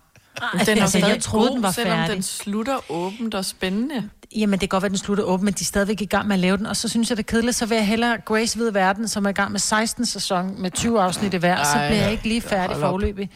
[0.65, 2.15] Den er Altså, jeg troede, den var selvom færdig.
[2.15, 4.09] den slutter åbent og spændende.
[4.35, 6.35] Jamen, det kan godt være, den slutter åben, men de er stadigvæk i gang med
[6.35, 6.65] at lave den.
[6.65, 7.55] Og så synes jeg, det er kedeligt.
[7.55, 10.71] Så vil jeg hellere Grace ved verden, som er i gang med 16 sæson med
[10.71, 11.63] 20 afsnit i hver.
[11.63, 12.81] så bliver jeg ikke lige færdig op.
[12.81, 13.29] forløbig.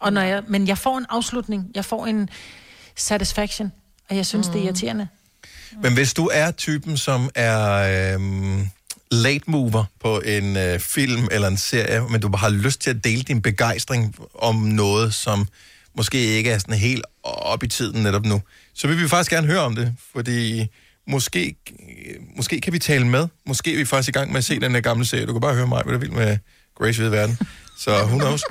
[0.00, 1.66] Og når jeg, men jeg får en afslutning.
[1.74, 2.28] Jeg får en
[2.96, 3.72] satisfaction.
[4.10, 4.52] Og jeg synes, mm.
[4.52, 5.08] det er irriterende.
[5.82, 8.68] Men hvis du er typen, som er øhm,
[9.10, 12.90] late mover på en øh, film eller en serie, men du bare har lyst til
[12.90, 15.48] at dele din begejstring om noget, som
[15.98, 18.42] måske ikke er sådan helt op i tiden netop nu,
[18.74, 20.66] så vil vi faktisk gerne høre om det, fordi
[21.08, 21.54] måske,
[22.36, 23.28] måske kan vi tale med.
[23.46, 25.26] Måske er vi faktisk i gang med at se den her gamle serie.
[25.26, 26.38] Du kan bare høre mig, hvad du vil med
[26.78, 27.38] Grace ved verden.
[27.78, 28.42] Så who knows?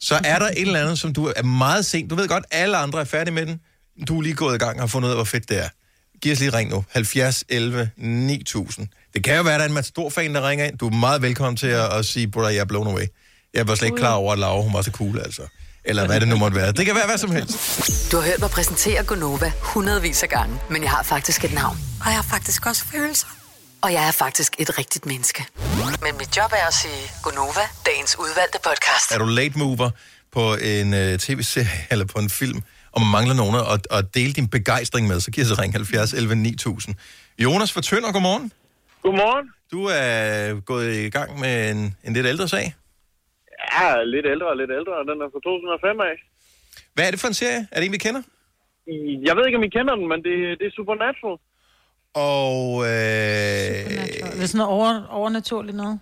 [0.00, 2.10] Så er der et eller andet, som du er meget sent.
[2.10, 3.60] Du ved godt, alle andre er færdige med den.
[4.08, 5.68] Du er lige gået i gang og har fundet ud af, hvor fedt det er.
[6.22, 6.84] Giv os lige ring nu.
[6.90, 8.88] 70 11 9000.
[9.14, 10.78] Det kan jo være, at der er en stor fan, der ringer ind.
[10.78, 13.06] Du er meget velkommen til at, at sige, brother, jeg er blown away.
[13.54, 15.42] Jeg var slet ikke klar over, at Laura, hun var så cool, altså.
[15.84, 16.72] Eller hvad det nu måtte være.
[16.72, 18.12] Det kan være hvad som helst.
[18.12, 21.76] Du har hørt mig præsentere Gonova hundredvis af gange, men jeg har faktisk et navn.
[22.00, 23.26] Og jeg har faktisk også følelser.
[23.82, 25.46] Og jeg er faktisk et rigtigt menneske.
[26.02, 29.12] Men mit job er at sige Gonova, dagens udvalgte podcast.
[29.12, 29.90] Er du late mover
[30.32, 32.62] på en uh, tv-serie eller på en film,
[32.92, 36.12] og man mangler nogen at, at dele din begejstring med, så giver så ring 70
[36.12, 36.94] 11 9000.
[37.38, 38.52] Jonas fra Tønder, godmorgen.
[39.02, 39.46] Godmorgen.
[39.72, 42.74] Du er gået i gang med en, en lidt ældre sag.
[43.72, 46.14] Ja, lidt ældre og lidt ældre, og den er fra 2005 af.
[46.94, 47.62] Hvad er det for en serie?
[47.72, 48.22] Er det en, vi kender?
[49.28, 51.38] Jeg ved ikke, om I kender den, men det, det er Supernatural.
[52.30, 52.56] Og
[52.90, 53.72] øh,
[54.36, 55.96] Det er sådan noget over, overnaturligt noget.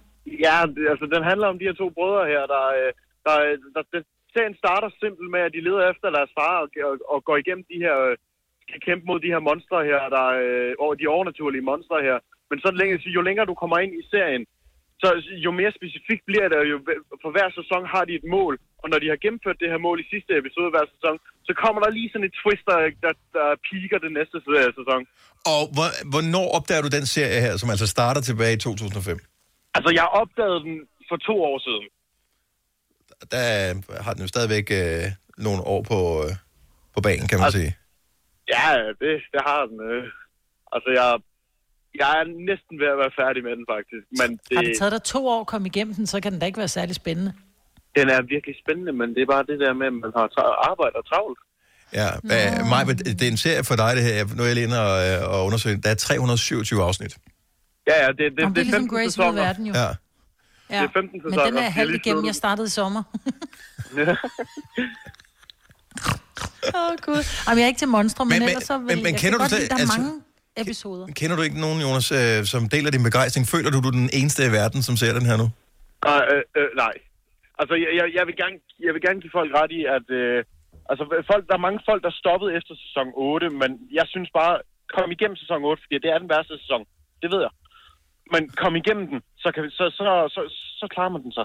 [0.47, 2.91] Ja, det, altså den handler om de her to brødre her, der, øh,
[3.27, 3.35] der,
[3.75, 4.01] der, der
[4.35, 7.64] serien starter simpelt med, at de leder efter deres far og, og, og går igennem
[7.73, 8.16] de her, øh,
[8.64, 12.16] skal kæmpe mod de her monstre her, der, øh, over de overnaturlige monstre her.
[12.51, 14.45] Men så længe, jo længere du kommer ind i serien,
[15.03, 15.09] så
[15.46, 16.76] jo mere specifikt bliver det, jo
[17.22, 18.55] for hver sæson har de et mål.
[18.82, 21.16] Og når de har gennemført det her mål i sidste episode af hver sæson,
[21.48, 24.36] så kommer der lige sådan et twist, der, der, der piker det næste
[24.78, 25.01] sæson.
[25.53, 29.18] Og hvor, hvornår opdager du den serie her, som altså starter tilbage i 2005?
[29.76, 30.76] Altså, jeg opdagede den
[31.09, 31.84] for to år siden.
[33.34, 33.46] Der
[34.05, 35.05] har den jo stadigvæk øh,
[35.46, 36.32] nogle år på, øh,
[36.94, 37.72] på banen, kan man Altså, sige.
[38.55, 38.66] Ja,
[39.03, 39.78] det, det har den.
[39.90, 40.05] Øh.
[40.74, 41.09] Altså, jeg,
[42.01, 44.05] jeg er næsten ved at være færdig med den, faktisk.
[44.20, 46.41] Men det, Har det taget dig to år at komme igennem den, så kan den
[46.41, 47.32] da ikke være særlig spændende.
[47.97, 50.57] den er virkelig spændende, men det er bare det der med, at man har tra-
[50.70, 51.38] arbejde og travlt.
[52.01, 52.82] Ja, øh, Maj,
[53.18, 54.24] det er en serie for dig, det her.
[54.36, 55.76] Nu er jeg lige inde og, øh, og undersøge.
[55.84, 57.16] Der er 327 afsnit.
[57.88, 59.32] Ja, ja, det, det, Jamen, det er ligesom 15 Grace sæsoner.
[59.43, 59.72] verden jo.
[59.74, 59.80] Ja.
[60.70, 60.82] Ja.
[60.82, 61.45] Det er 15 Men sæsoner.
[61.51, 62.24] den er halvt igennem.
[62.26, 63.03] Jeg startede i sommer.
[63.97, 64.11] Ja.
[66.74, 67.24] Åh, oh, gud.
[67.47, 69.20] Jamen, jeg er ikke til monstre, men, Men- men- ellers så vil men- men jeg
[69.20, 69.59] kender du godt det?
[69.59, 70.20] lide, der er Altså- mange
[70.57, 71.07] episoder.
[71.20, 73.46] Kender du ikke nogen, Jonas, øh, som deler din begejstring?
[73.55, 75.46] Føler du, du er den eneste i verden, som ser den her nu?
[76.05, 76.94] Nej, øh, øh, nej.
[77.61, 80.07] Altså, jeg, jeg, jeg, vil gerne, jeg vil gerne give folk ret i, at...
[80.20, 80.38] Øh,
[80.90, 84.55] altså, folk, der er mange folk, der stoppede efter sæson 8, men jeg synes bare,
[84.96, 86.82] kom igennem sæson 8, fordi det er den værste sæson.
[87.22, 87.53] Det ved jeg.
[88.32, 90.40] Men kom igennem den, så, kan, vi- så, så, så,
[90.80, 91.44] så klarer man den så.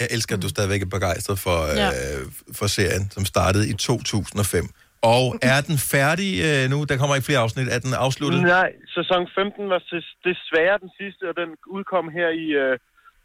[0.00, 1.88] Jeg elsker, at du stadigvæk er begejstret for, Ja.
[1.88, 2.22] øh,
[2.58, 4.64] for serien, som startede i 2005.
[5.02, 6.78] Og er den færdig øh, nu?
[6.88, 7.68] Der kommer ikke flere afsnit.
[7.74, 8.40] Er den afsluttet?
[8.42, 12.74] Nej, sæson 15 var des- desværre den sidste, og den udkom her i, øh,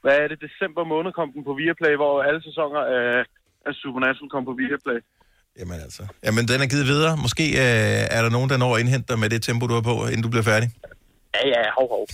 [0.04, 3.08] hvad er det, december måned kom den på Viaplay, hvor alle sæsoner af,
[3.68, 5.00] af Supernatural kom på Viaplay.
[5.60, 6.04] Jamen altså.
[6.26, 7.14] Jamen, den er givet videre.
[7.26, 9.86] Måske øh, er der nogen, der når at indhente dig med det tempo, du er
[9.92, 10.68] på, inden du bliver færdig.
[11.36, 12.06] Ja, ja, hov, hov.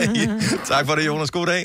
[0.72, 1.30] tak for det, Jonas.
[1.30, 1.62] God dag.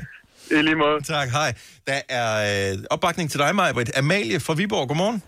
[0.52, 0.98] I lige måde.
[1.04, 1.50] Tak, hej.
[1.88, 2.30] Der er
[2.72, 3.98] øh, opbakning til dig, Majbrit.
[3.98, 5.24] Amalie fra Viborg, godmorgen.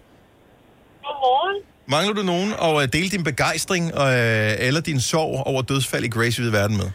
[1.06, 1.64] Godmorgen.
[1.94, 6.14] Mangler du nogen at øh, dele din begejstring øh, eller din sorg over dødsfald i
[6.16, 6.90] Grace Hvide Verden med?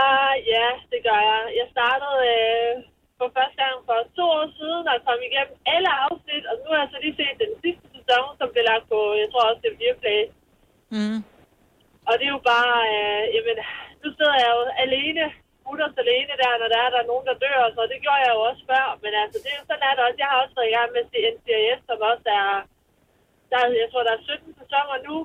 [0.00, 1.42] Ah, ja, det gør jeg.
[1.60, 2.72] Jeg startede øh,
[3.18, 6.80] for første gang for to år siden og kom igennem alle afsnit, og nu har
[6.82, 9.70] jeg så lige set den sidste sæson, som blev lagt på, jeg tror også, det
[9.72, 10.20] er Viaplay.
[10.94, 11.18] Mm.
[12.08, 13.56] Og det er jo bare, øh, jamen,
[14.02, 15.24] nu sidder jeg jo alene,
[15.66, 18.22] mutters alene der, når der er, der er nogen, der dør, og så det gjorde
[18.24, 18.86] jeg jo også før.
[19.02, 20.20] Men altså, det er jo sådan er det også.
[20.22, 22.50] Jeg har også været i gang med NCIS, som også er,
[23.56, 25.16] der, er- jeg tror, der er 17 sæsoner nu.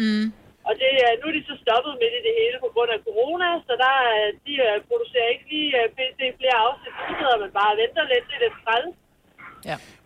[0.00, 0.26] Mm.
[0.68, 3.00] Og det, er- nu er de så stoppet midt i det hele på grund af
[3.08, 6.20] corona, så der, er- de øh, producerer ikke lige øh, pt.
[6.40, 6.92] flere afsnit.
[6.98, 8.24] Så sidder man bare og venter lidt.
[8.28, 8.94] Det er lidt træls.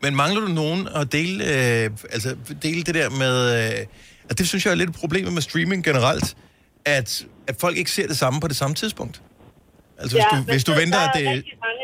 [0.04, 1.84] Men mangler du nogen at dele, øh,
[2.16, 2.28] altså,
[2.66, 3.34] dele det der med...
[3.58, 3.86] Øh,
[4.30, 6.28] at det synes jeg er lidt et problem med streaming generelt,
[6.96, 7.08] at,
[7.50, 9.16] at folk ikke ser det samme på det samme tidspunkt.
[10.00, 11.26] Altså, hvis, du, hvis du venter, at er det...
[11.38, 11.77] Rigtig mange,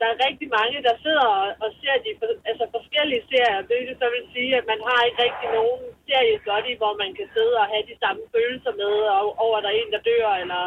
[0.00, 3.94] der er rigtig mange, der sidder og, og ser de for, altså forskellige serier, hvilket
[4.02, 7.26] så vil sige, at man har ikke rigtig nogen serie godt i, hvor man kan
[7.34, 10.28] sidde og have de samme følelser med, og, over at der er en, der dør,
[10.44, 10.62] eller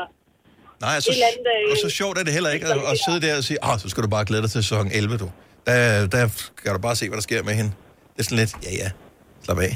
[0.85, 2.97] Nej, et så, eller andet, øh, og så sjovt er det heller ikke at, at
[3.05, 5.27] sidde der og sige, ah, så skal du bare glæde dig til sæson 11, du.
[5.67, 5.75] Der,
[6.15, 6.23] der
[6.63, 7.71] kan du bare se, hvad der sker med hende.
[8.13, 8.89] Det er sådan lidt, ja ja,
[9.45, 9.73] slap af.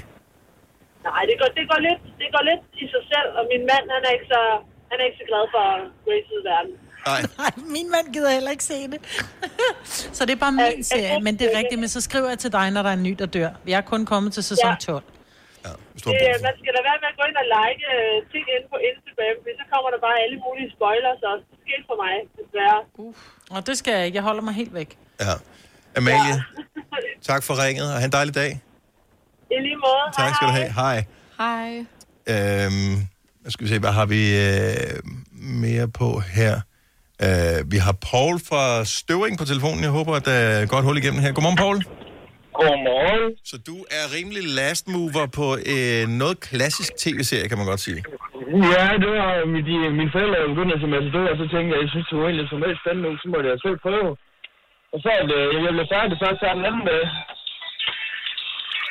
[1.08, 3.86] Nej, det går, det går, lidt, det går lidt i sig selv, og min mand,
[3.96, 4.42] han er ikke så,
[4.90, 5.66] han er ikke så glad for
[6.06, 6.74] Grace's verden.
[7.10, 7.22] Nej.
[7.44, 9.00] Nej, min mand gider heller ikke se det.
[10.18, 11.80] så det er bare min serie, men det er rigtigt.
[11.84, 13.50] Men så skriver jeg til dig, når der er en ny, der dør.
[13.64, 15.04] Vi er kun kommet til sæson 12.
[16.14, 18.78] Det, man skal da være med at gå ind og like øh, ting inde på
[18.90, 21.44] Instagram, for så kommer der bare alle mulige spoilers også.
[21.52, 22.80] Det skete for mig, desværre.
[23.56, 24.16] Og det skal jeg ikke.
[24.20, 24.90] Jeg holder mig helt væk.
[25.26, 25.34] Ja.
[25.98, 26.36] Amalie,
[27.30, 28.52] tak for ringet, og have en dejlig dag.
[29.56, 30.06] I lige måde.
[30.22, 30.72] Tak skal du have.
[30.82, 30.98] Hej.
[31.44, 31.70] Hej.
[32.34, 32.96] Øhm,
[33.52, 35.00] skal vi se, hvad har vi øh,
[35.64, 36.54] mere på her?
[37.26, 38.64] Øh, vi har Paul fra
[38.98, 39.82] Støvring på telefonen.
[39.88, 41.32] Jeg håber, at der er godt hul igennem her.
[41.36, 41.78] Godmorgen, Paul.
[42.60, 43.26] Godmorgen.
[43.52, 48.00] Så du er rimelig last mover på øh, noget klassisk tv-serie, kan man godt sige.
[48.74, 49.30] Ja, det var
[49.68, 52.18] de, mine forældre er begyndt at se Matador, og så tænkte jeg, jeg synes, det
[52.20, 54.10] var egentlig så meget spændende, så måtte jeg selv prøve.
[54.94, 57.04] Og så er det, jeg blev færdig først her den anden dag.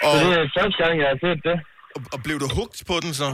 [0.06, 1.56] Og, så det er første gang, jeg har set det.
[1.96, 3.28] Og, og blev du hugt på den så?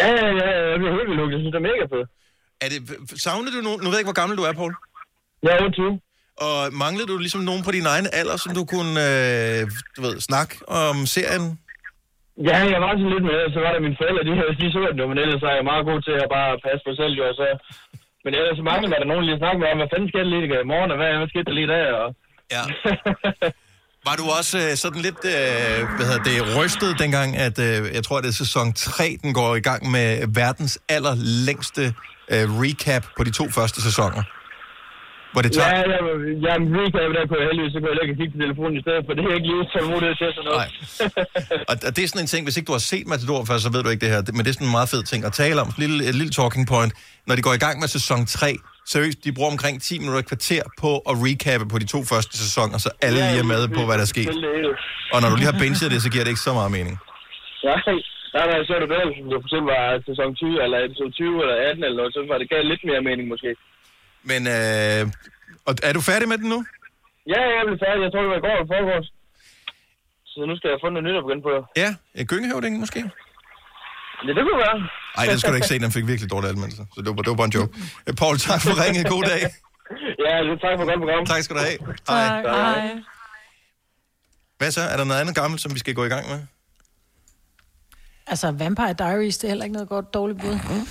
[0.00, 1.32] Ja, ja, ja, jeg blev helt hugt.
[1.34, 2.08] Jeg synes, det er mega fedt.
[2.62, 2.78] Er det,
[3.24, 3.80] savner du nogen?
[3.82, 4.72] Nu ved jeg ikke, hvor gammel du er, Paul.
[5.42, 6.00] Jeg er 28.
[6.46, 9.60] Og manglede du ligesom nogen på din egen alder, som du kunne øh,
[9.96, 10.52] du ved, snakke
[10.82, 11.44] om serien?
[12.48, 15.02] Ja, jeg var sådan lidt med, så var der mine forældre, de, de så det
[15.02, 17.46] jo, men ellers er jeg meget god til at bare passe på selv, jo, så...
[18.24, 20.46] Men ellers så mangler der nogen lige at snakke med om, hvad fanden skete lige
[20.64, 22.08] i morgen, og hvad, hvad skete der lige der, og...
[22.54, 22.62] Ja.
[24.08, 28.02] Var du også øh, sådan lidt, øh, hvad hedder det, rystet dengang, at øh, jeg
[28.04, 30.08] tror, det er sæson 3, den går i gang med
[30.42, 31.84] verdens allerlængste
[32.32, 34.22] øh, recap på de to første sæsoner?
[35.32, 35.68] Hvor det tager...
[35.68, 36.00] Ja, jeg, jeg,
[36.46, 39.02] jeg recap der kunne jeg heldigvis, så kunne jeg lægge kigge på telefonen i stedet,
[39.06, 40.60] for det er ikke lige så muligt til sådan noget.
[40.62, 40.68] Nej.
[41.70, 43.68] Og og det er sådan en ting, hvis ikke du har set Matador før, så
[43.74, 45.58] ved du ikke det her, men det er sådan en meget fed ting at tale
[45.62, 45.68] om.
[45.74, 46.92] Et lille, et lille talking point.
[47.28, 48.56] Når de går i gang med sæson 3,
[48.92, 52.34] seriøst, de bruger omkring 10 minutter et kvarter på at recappe på de to første
[52.44, 54.28] sæsoner, så alle lige er med på, hvad der er sket.
[55.14, 56.98] Og når du lige har binget det, så giver det ikke så meget mening.
[57.68, 57.74] Ja,
[58.32, 61.42] der er så det bedre, hvis det for eksempel var sæson 20, eller episode 20,
[61.42, 63.50] eller 18, eller noget, så var det gav lidt mere mening måske.
[64.30, 65.02] Men øh,
[65.68, 66.58] og er du færdig med den nu?
[67.32, 68.00] Ja, jeg blev færdig.
[68.06, 69.08] Jeg tror, det var i går eller forgårs.
[70.30, 71.54] Så nu skal jeg få noget nyt at begynde på.
[71.82, 73.00] Ja, en gyngehøvding måske?
[74.26, 74.78] Ja, det kunne være.
[75.16, 76.84] Nej, det skal du ikke se, den fik virkelig dårlige anmeldelser.
[76.94, 77.72] Så det var, det var bare en joke.
[78.08, 79.04] Øh, Paul, tak for ringet.
[79.14, 79.42] God dag.
[80.24, 80.32] Ja,
[80.64, 81.22] tak for godt program.
[81.32, 81.78] Tak skal du have.
[82.12, 82.44] Tak.
[82.44, 82.90] Hej.
[84.58, 84.82] Hvad så?
[84.92, 86.40] Er der noget andet gammelt, som vi skal gå i gang med?
[88.26, 90.58] Altså, Vampire Diaries, det er heller ikke noget godt dårligt bud.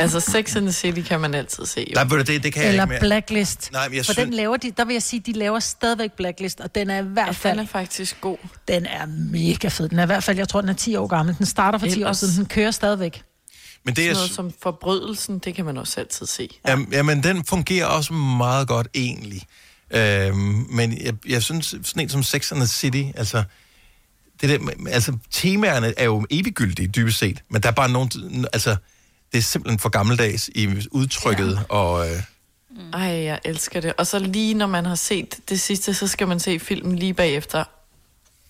[0.00, 1.80] Altså, Sex and the City kan man altid se.
[1.80, 1.94] Jo.
[1.94, 3.00] Nej, ved du, det, det kan jeg Eller ikke mere.
[3.00, 3.72] Blacklist.
[3.72, 4.26] Nej, men jeg For synes...
[4.26, 7.06] den laver de, der vil jeg sige, de laver stadigvæk Blacklist, og den er i
[7.06, 7.58] hvert fald...
[7.58, 8.36] Den er faktisk god.
[8.68, 9.88] Den er mega fed.
[9.88, 11.38] Den er i hvert fald, jeg tror, den er 10 år gammel.
[11.38, 13.22] Den starter for 10 år Ellers- siden, den kører stadigvæk.
[13.84, 14.08] Men det er...
[14.14, 16.48] Sådan noget som forbrydelsen, det kan man også altid se.
[16.68, 19.42] Jamen, jamen, den fungerer også meget godt egentlig.
[19.90, 23.42] Øhm, men jeg, jeg synes, sådan en som Sex and the City, altså,
[24.40, 28.10] det der, altså, temaerne er jo eviggyldige, dybest set, men der er bare nogle,
[28.52, 28.76] altså,
[29.32, 31.74] det er simpelthen for gammeldags i udtrykket, ja.
[31.76, 32.08] og...
[32.10, 32.22] Øh,
[32.92, 33.92] Ej, jeg elsker det.
[33.98, 37.14] Og så lige når man har set det sidste, så skal man se filmen lige
[37.14, 37.64] bagefter.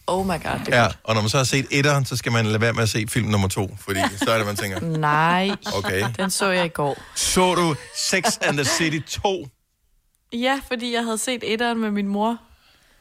[0.06, 0.98] Oh my god, det er Ja, godt.
[1.04, 3.06] og når man så har set etteren, så skal man lade være med at se
[3.08, 4.80] film nummer to, fordi så er det, man tænker,
[5.10, 6.04] Nej, Okay.
[6.16, 7.02] den så jeg i går.
[7.14, 9.48] så du Sex and the City 2?
[10.32, 12.36] Ja, fordi jeg havde set etteren med min mor.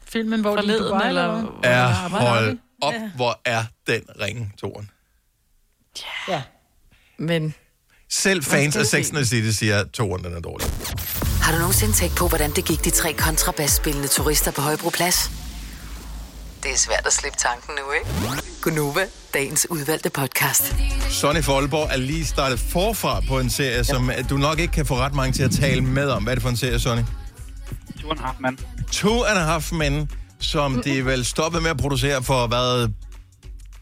[0.04, 1.36] Filmen, hvor de er i forleden, Dubai, eller...
[1.38, 2.20] eller Er hvad?
[2.20, 3.10] hold op, Ja.
[3.16, 4.90] hvor er den ringe, toren.
[6.28, 6.42] Ja.
[7.18, 7.54] Men
[8.10, 10.68] Selv fans af se Sex and City siger, at toren den er dårlig.
[11.42, 15.30] Har du nogensinde tænkt på, hvordan det gik de tre kontrabasspillende turister på Højbroplads?
[16.62, 18.42] Det er svært at slippe tanken nu, ikke?
[18.62, 20.74] Gunova, dagens udvalgte podcast.
[21.10, 24.96] Sonny Folborg er lige startet forfra på en serie, som du nok ikke kan få
[24.96, 26.22] ret mange til at tale med om.
[26.22, 27.02] Hvad er det for en serie, Sonny?
[28.00, 28.58] Two and a half men.
[28.92, 30.10] Two and a Half Men,
[30.40, 32.88] som de vel stoppede med at producere for, hvad,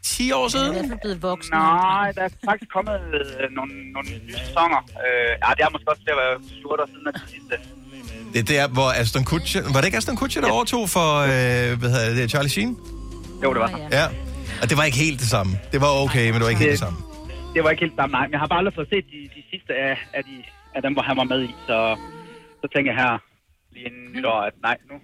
[0.02, 0.72] 10 år siden?
[0.72, 1.52] hvert fald blevet voksen.
[1.54, 4.80] Nej, der er faktisk kommet øh, nogle, nogle nye sæsoner.
[5.04, 7.54] Øh, ja, det er måske også til at være 7 år siden af de sidste.
[8.32, 9.62] Det er der, hvor Aston Kutcher...
[9.72, 12.72] Var det ikke Aston Kutcher, der overtog for, øh, hvad hedder det, Charlie Sheen?
[13.42, 13.78] Jo, det var så.
[13.98, 14.06] Ja.
[14.62, 15.52] Og det var ikke helt det samme.
[15.72, 16.98] Det var okay, men det var ikke helt det samme.
[17.54, 18.24] Det var ikke helt samme, nej.
[18.26, 20.36] Men jeg har bare aldrig fået set de, de sidste af, af, de,
[20.76, 21.50] af dem, hvor han var med i.
[21.68, 21.78] Så,
[22.60, 23.12] så tænker jeg her
[23.72, 24.96] lige inden nytår, at nej, nu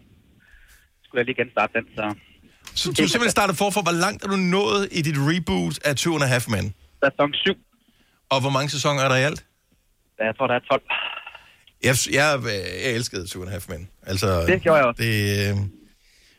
[1.13, 1.85] skulle jeg lige genstarte den.
[1.97, 2.05] Så
[2.75, 3.81] Så du simpelthen startet forfra.
[3.83, 6.75] Hvor langt er du nået i dit reboot af Two and a Half Men?
[7.05, 7.55] Sæson 7.
[8.31, 9.45] Og hvor mange sæsoner er der i alt?
[10.19, 10.83] jeg tror, der er 12.
[11.83, 12.27] Jeg, jeg,
[12.85, 13.89] jeg elskede Two and a Half Men.
[14.07, 15.03] Altså, Det gjorde jeg også.
[15.03, 15.57] Det, øh,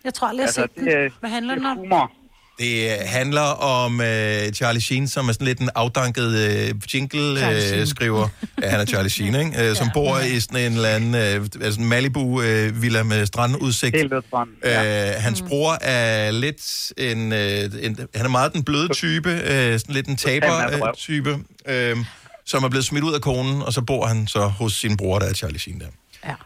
[0.04, 1.12] Jeg tror aldrig, jeg har Altså, set det, den.
[1.20, 1.78] Hvad handler den om?
[1.78, 2.12] humor.
[2.60, 8.28] Det handler om øh, Charlie Sheen, som er sådan lidt en afdanket øh, jingle-skriver.
[8.62, 9.70] ja, han er Charlie Sheen, ikke?
[9.70, 13.96] Øh, som bor i sådan en eller anden øh, altså en Malibu-villa med strandudsigt.
[13.96, 18.00] Helt ved stranden, Øh, hans bror er lidt en, øh, en...
[18.16, 21.98] Han er meget den bløde type, øh, sådan lidt en taber-type, øh,
[22.46, 25.20] som er blevet smidt ud af konen, og så bor han så hos sin bror,
[25.20, 25.86] der er Charlie Sheen der.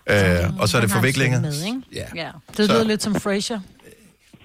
[0.07, 0.43] Ja.
[0.43, 1.41] Øh, og så er det forviklinger.
[1.41, 2.03] med, Ja.
[2.15, 2.29] Ja.
[2.57, 3.59] Det lyder lidt som Frasier.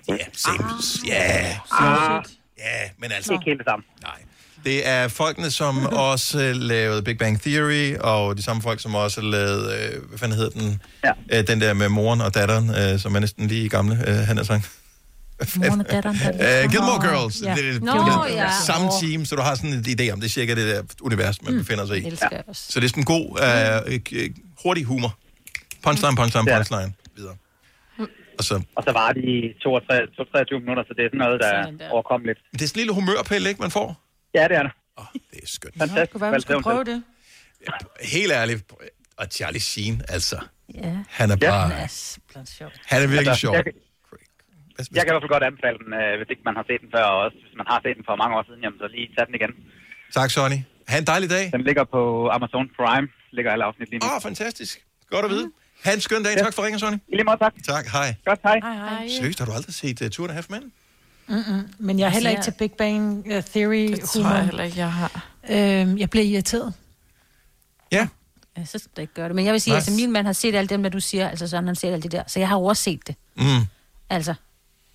[0.09, 0.59] Ja, same.
[1.07, 2.23] Ja, Ah,
[2.59, 2.65] ja,
[2.99, 3.33] men altså...
[3.33, 3.85] ikke helt det samme.
[4.03, 4.15] Nej.
[4.65, 8.95] Det er folkene, som også øh, lavede Big Bang Theory, og de samme folk, som
[8.95, 10.81] også lavede, øh, hvad fanden hedder den?
[11.05, 11.39] Ja.
[11.39, 14.39] Øh, den der med moren og datteren, øh, som er næsten lige gamle, øh, han
[14.39, 14.71] er sagt.
[15.57, 16.17] Moren og datteren.
[16.19, 17.43] der- Uh, Gilmore Girls.
[17.43, 17.55] ja.
[17.55, 17.93] Det, det, Nå,
[18.29, 18.49] det, ja.
[18.67, 21.43] Samme team, så du har sådan en idé om, det er cirka det der univers,
[21.43, 22.05] man befinder sig i.
[22.49, 22.63] også.
[22.73, 23.27] Så det er sådan en god,
[23.87, 23.93] uh,
[24.23, 24.31] øh,
[24.63, 25.15] hurtig humor.
[25.83, 26.93] Punchline, punchline, punchline.
[28.39, 31.53] Og så, Og så var de 22, 23 minutter, så det er sådan noget, der
[31.87, 32.39] er overkommeligt.
[32.53, 33.89] det er sådan en lille humørpille, ikke, man får?
[34.35, 34.73] Ja, det er det.
[34.97, 35.75] Oh, det er skønt.
[35.79, 36.13] Fantastisk.
[36.13, 36.99] Kunne være, vi skulle prøve det.
[38.17, 38.61] Helt ærligt.
[39.21, 40.37] Og Charlie Sheen, altså.
[40.75, 40.97] Ja.
[41.09, 41.73] Han er bare...
[41.73, 42.71] Er sjov.
[42.93, 43.55] Han er virkelig Altså, sjov.
[43.55, 43.65] Jeg,
[44.97, 46.91] jeg kan i hvert fald godt anbefale den, øh, hvis ikke man har set den
[46.97, 49.07] før, og også hvis man har set den for mange år siden, jamen, så lige
[49.17, 49.53] tag den igen.
[50.19, 50.59] Tak, Sonny.
[50.91, 51.45] Ha' en dejlig dag.
[51.57, 52.01] Den ligger på
[52.37, 53.07] Amazon Prime,
[53.37, 54.07] ligger alle afsnit lige nu.
[54.09, 54.75] Åh, oh, fantastisk.
[55.15, 55.47] Godt at vide.
[55.85, 56.37] Ha' en skøn dag.
[56.39, 56.97] Tak for ringen, Sonny.
[57.09, 57.53] I lige måde, tak.
[57.69, 58.15] Tak, hej.
[58.25, 58.61] Godt, hej.
[58.63, 59.09] Hej, hej.
[59.19, 60.73] Seriøst, har du aldrig set uh, Two and a Half Men?
[61.29, 61.69] Mm-mm.
[61.79, 64.79] Men jeg er heller ikke til Big Bang uh, Theory Det tror jeg heller ikke,
[64.79, 65.25] jeg har.
[65.51, 66.75] Øhm, jeg bliver irriteret.
[67.93, 68.09] Ja.
[68.59, 69.37] Ja, så skal du ikke gøre det.
[69.37, 69.77] Men jeg vil sige, Nej.
[69.77, 72.03] altså min mand har set alt dem, der du siger, altså sådan, han set alt
[72.03, 72.23] det der.
[72.27, 73.15] Så jeg har overset det.
[73.37, 73.45] Mm.
[74.11, 74.35] Altså.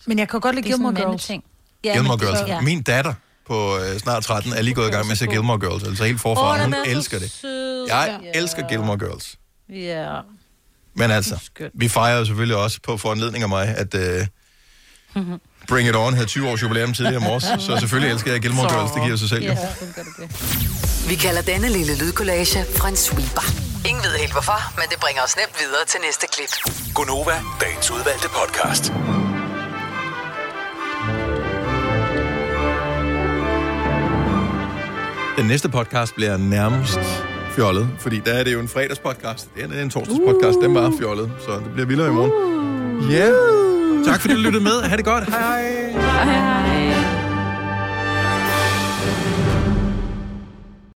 [0.08, 1.26] Men jeg kan godt lide Det Gilmore Girls.
[1.26, 1.44] ting.
[1.84, 2.50] Gilmore men det- Girls.
[2.50, 2.62] ja.
[2.62, 3.14] Min datter
[3.48, 5.84] på øh, snart 13 er lige gået i gang med at se Gilmore Girls.
[5.84, 6.56] Altså helt forfra.
[6.56, 7.44] Den Hun er elsker det.
[7.90, 8.40] Jeg Ja.
[8.40, 9.36] elsker Gilmore Girls.
[9.70, 10.20] Ja.
[10.98, 11.40] Men altså,
[11.74, 13.96] vi fejrer jo selvfølgelig også på foranledning af mig, at
[15.16, 15.26] uh,
[15.68, 17.44] Bring It On havde 20 års jubilæum tidligere i morges.
[17.66, 18.92] Så selvfølgelig elsker jeg Gilmore Girls.
[18.92, 19.44] Det giver sig selv.
[19.44, 21.10] Ja, du det.
[21.10, 23.46] Vi kalder denne lille lydkollage en sweeper.
[23.90, 26.52] Ingen ved helt hvorfor, men det bringer os nemt videre til næste klip.
[26.94, 28.94] Gonova, dagens udvalgte podcast.
[35.38, 37.00] Den næste podcast bliver nærmest
[37.58, 39.50] fjollet, fordi der er det jo en fredagspodcast.
[39.56, 42.32] Det er en torsdagspodcast, den var fjollet, så det bliver vildere i morgen.
[43.12, 43.30] Ja,
[44.12, 44.82] tak fordi du lyttede med.
[44.90, 45.24] Ha' det godt.
[45.30, 45.92] Hej hej.
[46.24, 46.97] Hej.